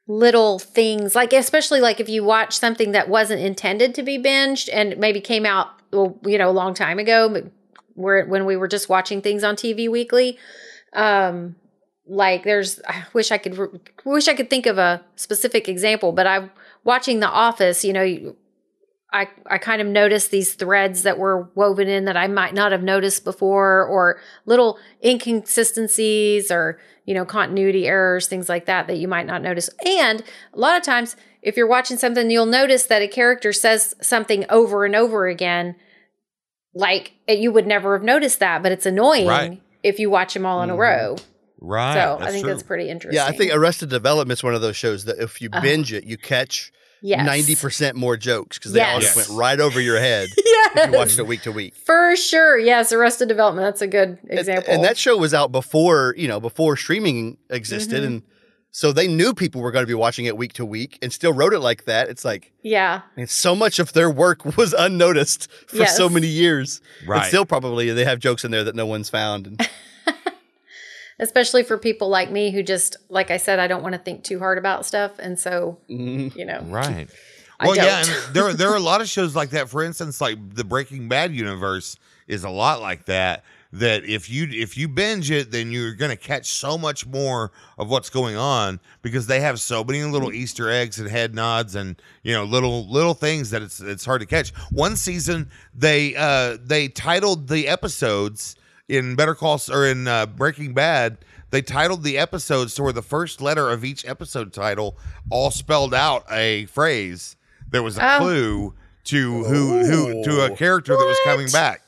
[0.07, 4.67] little things like especially like if you watch something that wasn't intended to be binged
[4.73, 7.45] and maybe came out well, you know a long time ago but
[7.93, 10.37] where when we were just watching things on TV weekly
[10.93, 11.55] um
[12.11, 13.57] like there's I wish I could
[14.03, 16.51] wish I could think of a specific example but I'm
[16.83, 18.35] watching The Office you know
[19.13, 22.71] I, I kind of noticed these threads that were woven in that I might not
[22.71, 28.97] have noticed before, or little inconsistencies or, you know, continuity errors, things like that, that
[28.99, 29.69] you might not notice.
[29.85, 33.95] And a lot of times, if you're watching something, you'll notice that a character says
[34.01, 35.75] something over and over again,
[36.73, 39.61] like you would never have noticed that, but it's annoying Right.
[39.83, 40.81] if you watch them all in a mm-hmm.
[40.81, 41.15] row.
[41.61, 41.93] Right.
[41.93, 42.53] so I that's think true.
[42.53, 43.15] that's pretty interesting.
[43.15, 45.61] Yeah, I think Arrested Development is one of those shows that if you Oh.
[45.61, 47.23] binge it, you catch yes.
[47.25, 49.29] ninety percent more jokes because they all just Yes.
[49.29, 50.43] went right over your head if
[50.75, 50.87] Yes.
[50.91, 51.75] you watched it week to week.
[51.75, 52.57] For sure.
[52.57, 53.65] Yes, Arrested Development.
[53.65, 54.73] That's a good example.
[54.73, 58.07] And, that show was out before you know before streaming existed, Mhm.
[58.07, 58.21] and
[58.71, 61.33] so they knew people were going to be watching it week to week, and still
[61.33, 62.09] wrote it like that.
[62.09, 63.01] It's like yeah.
[63.15, 65.95] I mean, so much of their work was unnoticed for Yes.
[65.95, 66.81] so many years.
[67.05, 67.17] Right.
[67.19, 69.45] And still probably they have jokes in there that no one's found.
[69.45, 69.69] And
[71.21, 74.23] Especially for people like me who just, like I said, I don't want to think
[74.23, 75.11] too hard about stuff.
[75.19, 76.35] And so, Mhm.
[76.35, 77.07] you know, Right.
[77.59, 78.09] I Well, yeah, don't.
[78.27, 79.69] and there there are a lot of shows like that.
[79.69, 81.95] For instance, like the Breaking Bad universe
[82.27, 83.43] is a lot like that.
[83.73, 87.51] That if you if you binge it, then you're going to catch so much more
[87.77, 91.75] of what's going on because they have so many little Easter eggs and head nods
[91.75, 94.49] and you know little little things that it's it's hard to catch.
[94.71, 98.55] One season they uh they titled the episodes
[98.91, 101.17] in Better Call or in uh, Breaking Bad.
[101.49, 104.97] They titled the episodes to where the first letter of each episode title
[105.29, 107.35] all spelled out a phrase
[107.69, 108.19] there was a Oh.
[108.19, 108.73] clue
[109.05, 111.81] to who who to a character that was coming back.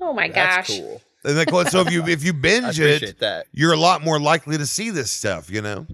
[0.00, 0.78] oh my That's gosh.
[0.78, 1.02] cool.
[1.24, 3.46] And they call so if you if you binge it, that.
[3.52, 5.50] you're a lot more likely to see this stuff.
[5.50, 5.86] You know.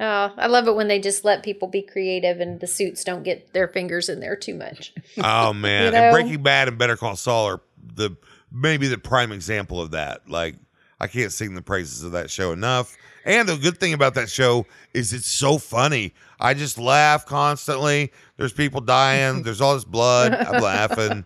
[0.00, 3.22] Oh, I love it when they just let people be creative and the suits don't
[3.22, 4.92] get their fingers in there too much.
[5.18, 5.98] Oh man, You know?
[5.98, 7.60] and Breaking Bad and Better Call Saul are
[7.94, 8.10] the
[8.52, 10.28] maybe the prime example of that.
[10.28, 10.56] Like
[11.00, 12.96] I can't sing the praises of that show enough.
[13.24, 16.12] And the good thing about that show is it's so funny.
[16.40, 18.12] I just laugh constantly.
[18.36, 19.42] There's people dying.
[19.44, 20.34] There's all this blood.
[20.34, 21.24] I'm laughing.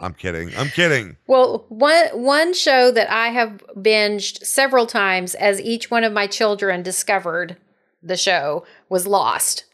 [0.00, 0.50] I'm kidding.
[0.56, 1.16] I'm kidding.
[1.28, 6.26] Well, one one show that I have binged several times as each one of my
[6.26, 7.56] children discovered
[8.02, 9.64] the show was Lost.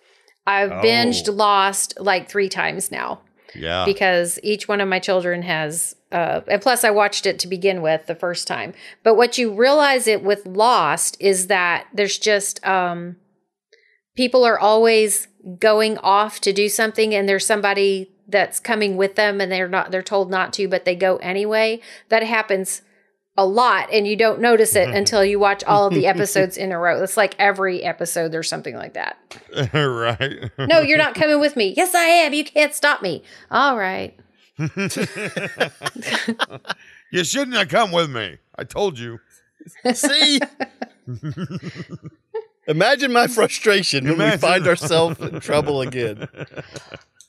[0.47, 0.83] I've Oh.
[0.83, 3.20] binged Lost like 3 times now
[3.55, 3.85] Yeah.
[3.85, 7.83] because each one of my children has uh and plus I watched it to begin
[7.83, 8.75] with the first time.
[9.03, 13.17] But what you realize it with Lost is that there's just um
[14.17, 15.29] people are always
[15.59, 19.91] going off to do something and there's somebody that's coming with them and they're not
[19.91, 22.83] they're told not to but they go anyway that happens
[23.37, 26.72] a lot and you don't notice it until you watch all of the episodes in
[26.72, 29.16] a row it's like every episode there's something like that
[29.74, 30.51] right.
[30.59, 34.18] no you're not coming with me yes i am you can't stop me all right
[37.11, 38.39] You shouldn't have come with me.
[38.57, 39.18] I told you.
[39.93, 40.41] See?
[42.71, 46.29] Imagine my frustration when we find ourselves in trouble again.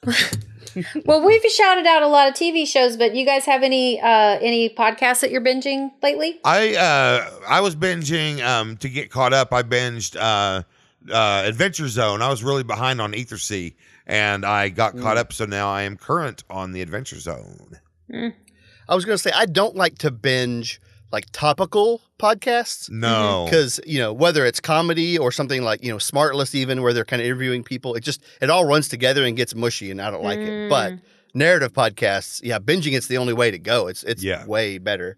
[1.06, 4.40] well we've shouted out a lot of tv shows but you guys have any uh
[4.42, 9.34] any podcasts that you're binging lately I uh I was binging um to get caught
[9.34, 9.54] up.
[9.54, 10.64] I binged uh
[11.12, 12.22] uh Adventure Zone.
[12.22, 13.74] I was really behind on Ethersea
[14.08, 17.80] and I got caught up so now I am current on the Adventure Zone.
[18.12, 20.82] I was going to say, I don't like to binge
[21.12, 22.90] like topical podcasts.
[22.90, 23.46] No.
[23.46, 27.06] Because, you know, whether it's comedy or something like, you know, Smartless, even where they're
[27.06, 30.10] kind of interviewing people, it just, it all runs together and gets mushy and I
[30.12, 30.70] don't like it.
[30.70, 30.94] But
[31.34, 33.88] narrative podcasts, yeah, binging it's the only way to go.
[33.88, 34.46] It's, it's Yeah.
[34.46, 35.18] way better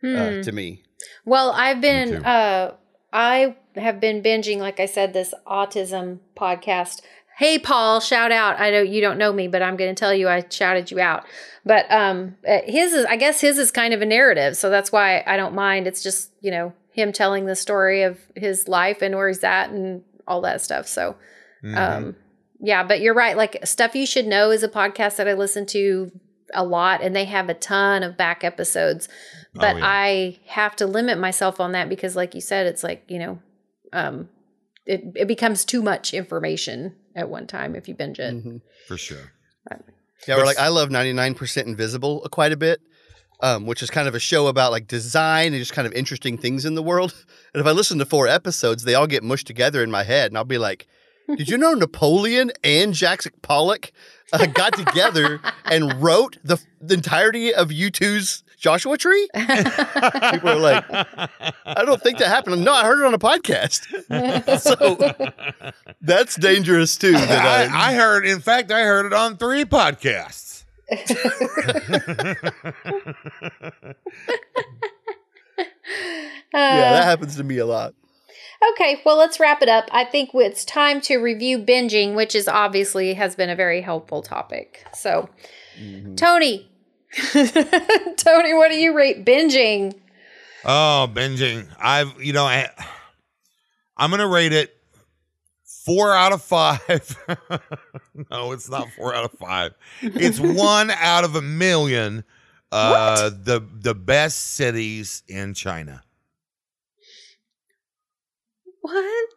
[0.00, 0.16] Hmm.
[0.16, 0.82] uh, to me.
[1.24, 2.74] Well, I've been uh
[3.12, 7.02] I have been binging like I said this autism podcast.
[7.38, 8.60] Hey Paul, shout out.
[8.60, 11.00] I know you don't know me, but I'm going to tell you I shouted you
[11.00, 11.24] out.
[11.64, 14.90] But um uh, his is I guess his is kind of a narrative, so that's
[14.92, 15.86] why I don't mind.
[15.86, 19.70] It's just, you know, him telling the story of his life and where he's at
[19.70, 20.86] and all that stuff.
[20.86, 21.16] So
[21.64, 21.76] Mhm.
[21.78, 22.16] um
[22.60, 23.36] yeah, but you're right.
[23.36, 26.12] Like stuff you should know is a podcast that I listen to
[26.54, 29.08] a lot and they have a ton of back episodes.
[29.54, 29.84] But Oh, yeah.
[29.86, 33.38] I have to limit myself on that because like you said it's like, you know,
[33.92, 34.28] um
[34.84, 38.34] it it becomes too much information at one time if you binge it.
[38.34, 38.60] Mhm.
[38.86, 39.32] for sure.
[40.28, 42.80] Yeah, we're like I love 99% Invisible quite a bit,
[43.40, 46.38] um, which is kind of a show about like design and just kind of interesting
[46.38, 47.12] things in the world.
[47.54, 50.30] And if I listen to four episodes, they all get mushed together in my head,
[50.30, 50.86] and I'll be like,
[51.36, 53.92] "Did you know Napoleon and Jackson Pollock
[54.32, 60.84] uh, got together and wrote the, the entirety of U2's Joshua Tree?" People are like,
[60.88, 63.82] "I don't think that happened." No, I heard it on a podcast.
[64.60, 64.96] so
[66.00, 67.12] that's dangerous too.
[67.12, 70.64] That I, I heard in fact I heard it on three podcasts.
[70.90, 70.96] Uh,
[76.54, 77.94] yeah, that happens to me a lot.
[78.74, 79.88] Okay, well, let's wrap it up.
[79.90, 84.22] I think it's time to review binging, which is obviously has been a very helpful
[84.22, 84.84] topic.
[84.94, 85.28] So,
[86.14, 86.70] Tony,
[88.16, 89.94] Tony, what do you rate binging?
[90.64, 91.66] Oh, binging.
[91.78, 92.70] I've you know I
[93.96, 94.74] I'm gonna rate it
[95.84, 97.18] four out of five.
[98.30, 99.74] no, it's not four out of five.
[100.00, 102.24] It's one out of a million.
[102.70, 106.02] Uh, the the best cities in China.
[108.80, 109.28] What?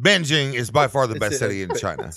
[0.00, 2.10] Beijing is by far the best city in China.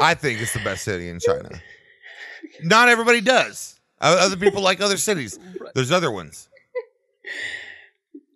[0.00, 1.50] I think it's the best city in China.
[2.62, 3.78] Not everybody does.
[4.00, 5.38] Other people like other cities.
[5.74, 6.48] There's other ones.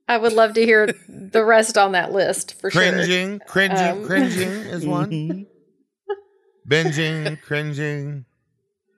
[0.09, 2.83] I would love to hear the rest on that list for sure.
[2.83, 4.05] Cringing, cringing, Um.
[4.07, 5.11] cringing is one.
[5.11, 5.47] Mhm.
[6.69, 8.25] Binging, cringing.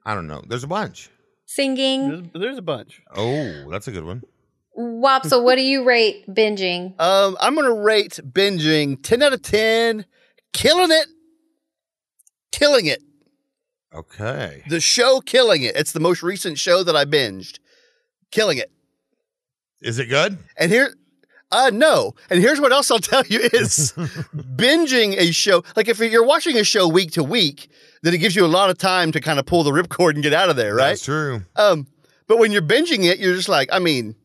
[0.05, 0.43] I don't know.
[0.47, 1.09] There's a bunch.
[1.45, 2.09] Singing.
[2.09, 3.01] There's, there's a bunch.
[3.15, 4.23] Oh, that's a good one.
[4.77, 6.99] Wopsle, what do you rate binging?
[6.99, 10.05] Um, I'm gonna rate binging 10 out of 10.
[10.51, 11.07] Killing it.
[12.63, 13.03] Killing it.
[13.93, 14.63] Okay.
[14.69, 15.75] The show killing it.
[15.75, 17.59] It's the most recent show that I binged.
[18.31, 18.71] Killing it.
[19.81, 20.37] Is it good?
[20.55, 20.95] And here,
[21.51, 22.15] uh, no.
[22.29, 23.91] And here's what else I'll tell you is
[24.55, 25.65] binging a show.
[25.75, 27.69] Like if you're watching a show week to week,
[28.01, 30.23] then it gives you a lot of time to kind of pull the ripcord and
[30.23, 30.91] get out of there, right?
[30.91, 31.41] That's true.
[31.57, 31.87] Um,
[32.27, 34.15] but when you're binging it, you're just like, I mean,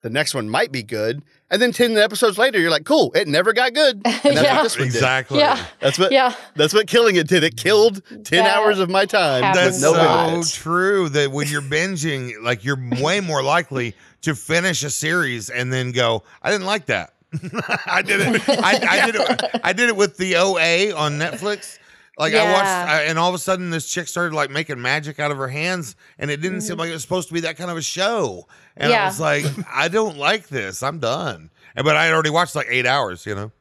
[0.00, 3.28] the next one might be good, and then ten episodes later, you're like, cool, it
[3.28, 4.02] never got good.
[4.04, 4.54] And that's Yeah.
[4.56, 4.94] what this one did.
[4.94, 5.38] Exactly.
[5.38, 5.64] Yeah.
[5.80, 6.12] That's what.
[6.12, 6.34] Yeah.
[6.54, 7.44] That's what killing it did.
[7.44, 10.54] It killed ten That hours of my time That's no so benefits.
[10.56, 15.72] true that when you're binging, like you're way more likely to finish a series and
[15.72, 17.12] then go, I didn't like that.
[17.86, 18.48] I did it.
[18.48, 19.60] I, I did it.
[19.64, 21.78] I did it with the OA on Netflix.
[22.18, 25.20] Like I watched, I, and all of a sudden, this chick started like making magic
[25.20, 27.56] out of her hands, and it didn't seem like it was supposed to be that
[27.58, 28.46] kind of a show.
[28.76, 30.82] And I was like, I don't like this.
[30.82, 31.50] I'm done.
[31.74, 33.26] And but I had already watched like eight hours.
[33.26, 33.52] You know.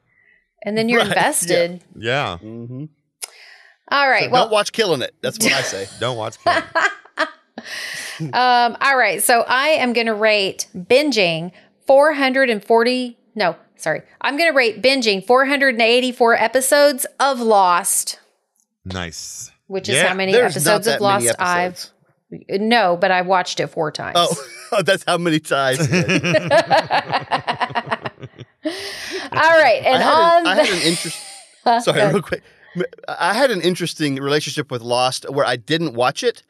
[0.64, 1.14] And then you're Right, yeah.
[1.14, 1.84] invested.
[1.98, 2.38] Yeah.
[2.42, 2.90] Mhm.
[3.92, 4.24] All right.
[4.26, 5.14] So well, don't watch killing it.
[5.22, 5.88] That's what I say.
[6.00, 6.38] Don't watch.
[6.44, 6.64] Killing.
[8.34, 9.22] Um, all right.
[9.22, 11.52] So I am going to rate binging
[11.86, 13.18] 440.
[13.36, 14.04] No, sorry.
[14.22, 18.20] I'm going to rate binging 484 episodes of Lost,
[18.86, 19.52] nice.
[19.68, 21.40] which is Yeah, how many episodes of Lost episodes.
[21.40, 22.62] I've.
[22.62, 24.16] No, but I watched it four times.
[24.18, 25.80] Oh, that's how many times.
[25.82, 25.88] all
[29.42, 29.82] right.
[29.86, 31.22] And I on had, an, I had an interest.
[31.64, 31.80] Huh?
[31.80, 32.44] Sorry, real quick.
[33.08, 36.44] I had an interesting relationship with Lost where I didn't watch it,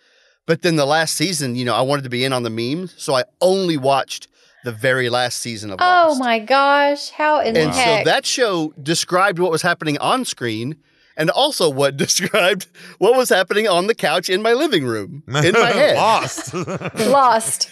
[0.45, 2.93] but then the last season, you know, I wanted to be in on the memes,
[2.97, 4.27] so I only watched
[4.65, 6.15] the very last season of oh Lost.
[6.17, 7.11] Oh my gosh!
[7.11, 10.75] How in the And so that show described what was happening on screen
[11.17, 15.53] and also what described what was happening on the couch in my living room in
[15.53, 15.95] my head.
[15.97, 16.53] Lost.
[16.99, 17.69] lost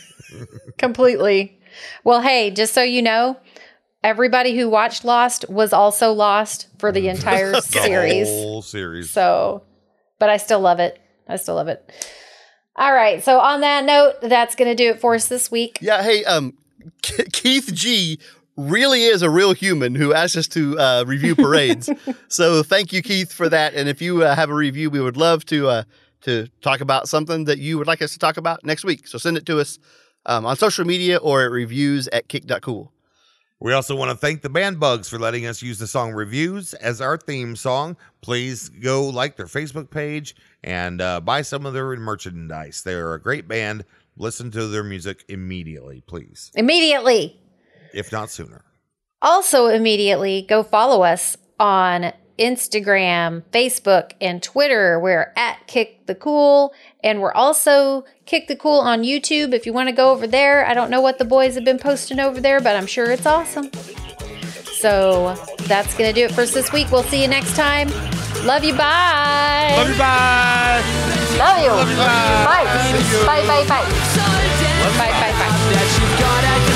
[0.77, 1.59] completely.
[2.03, 3.37] Well, hey, just so you know,
[4.03, 8.27] everybody who watched Lost was also lost for the entire The series.
[8.27, 9.09] whole series.
[9.11, 9.63] So,
[10.19, 10.99] but I still love it.
[11.27, 11.91] I still love it.
[12.75, 13.23] All right.
[13.23, 15.77] So, on that note, that's going to do it for us this week.
[15.81, 16.57] Yeah, hey, um,
[17.01, 18.19] K- Keith G
[18.57, 21.89] really is a real human who asked us to uh, review parades.
[22.27, 23.73] so thank you, Keith, for that.
[23.73, 25.83] And if you uh, have a review, we would love to uh,
[26.21, 29.07] to talk about something that you would like us to talk about next week.
[29.07, 29.77] So send it to us
[30.25, 32.91] um, on social media or at reviews at kick.cool.
[33.59, 36.73] We also want to thank the Band Bugs for letting us use the song Reviews
[36.73, 37.95] as our theme song.
[38.21, 42.81] Please go like their Facebook page and uh, buy some of their merchandise.
[42.83, 43.85] They're a great band.
[44.17, 47.39] Listen to their music immediately, please, Immediately.
[47.93, 48.63] If not sooner.
[49.21, 54.99] Also, immediately go follow us on Instagram, Facebook, and Twitter.
[54.99, 56.73] We're at Kick the Cool.
[57.03, 60.65] And we're also Kick the Cool on YouTube if you want to go over there.
[60.65, 63.25] I don't know what the boys have been posting over there, but I'm sure it's
[63.25, 63.69] awesome.
[64.73, 66.91] So that's going to do it for us this week.
[66.91, 67.87] We'll see you next time.
[68.43, 68.73] Love you.
[68.73, 69.75] Bye.
[69.77, 70.83] Love you, bye.
[71.37, 71.69] Love you.
[71.69, 72.65] Love you, bye.
[73.25, 73.47] Bye.
[73.47, 73.47] Bye.
[73.47, 73.67] Bye.
[73.69, 73.85] Bye.
[74.11, 74.21] So
[74.59, 75.11] desperate Bye.
[75.11, 75.31] Bye.
[76.65, 76.72] Bye.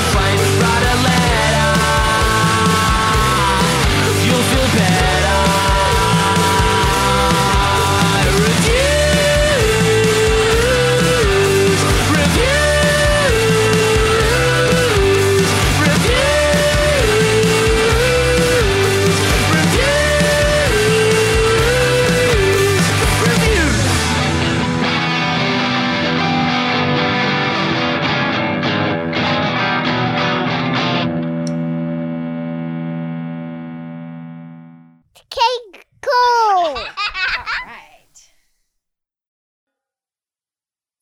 [36.18, 36.84] Cake cool.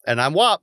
[0.07, 0.63] And I'm Wop.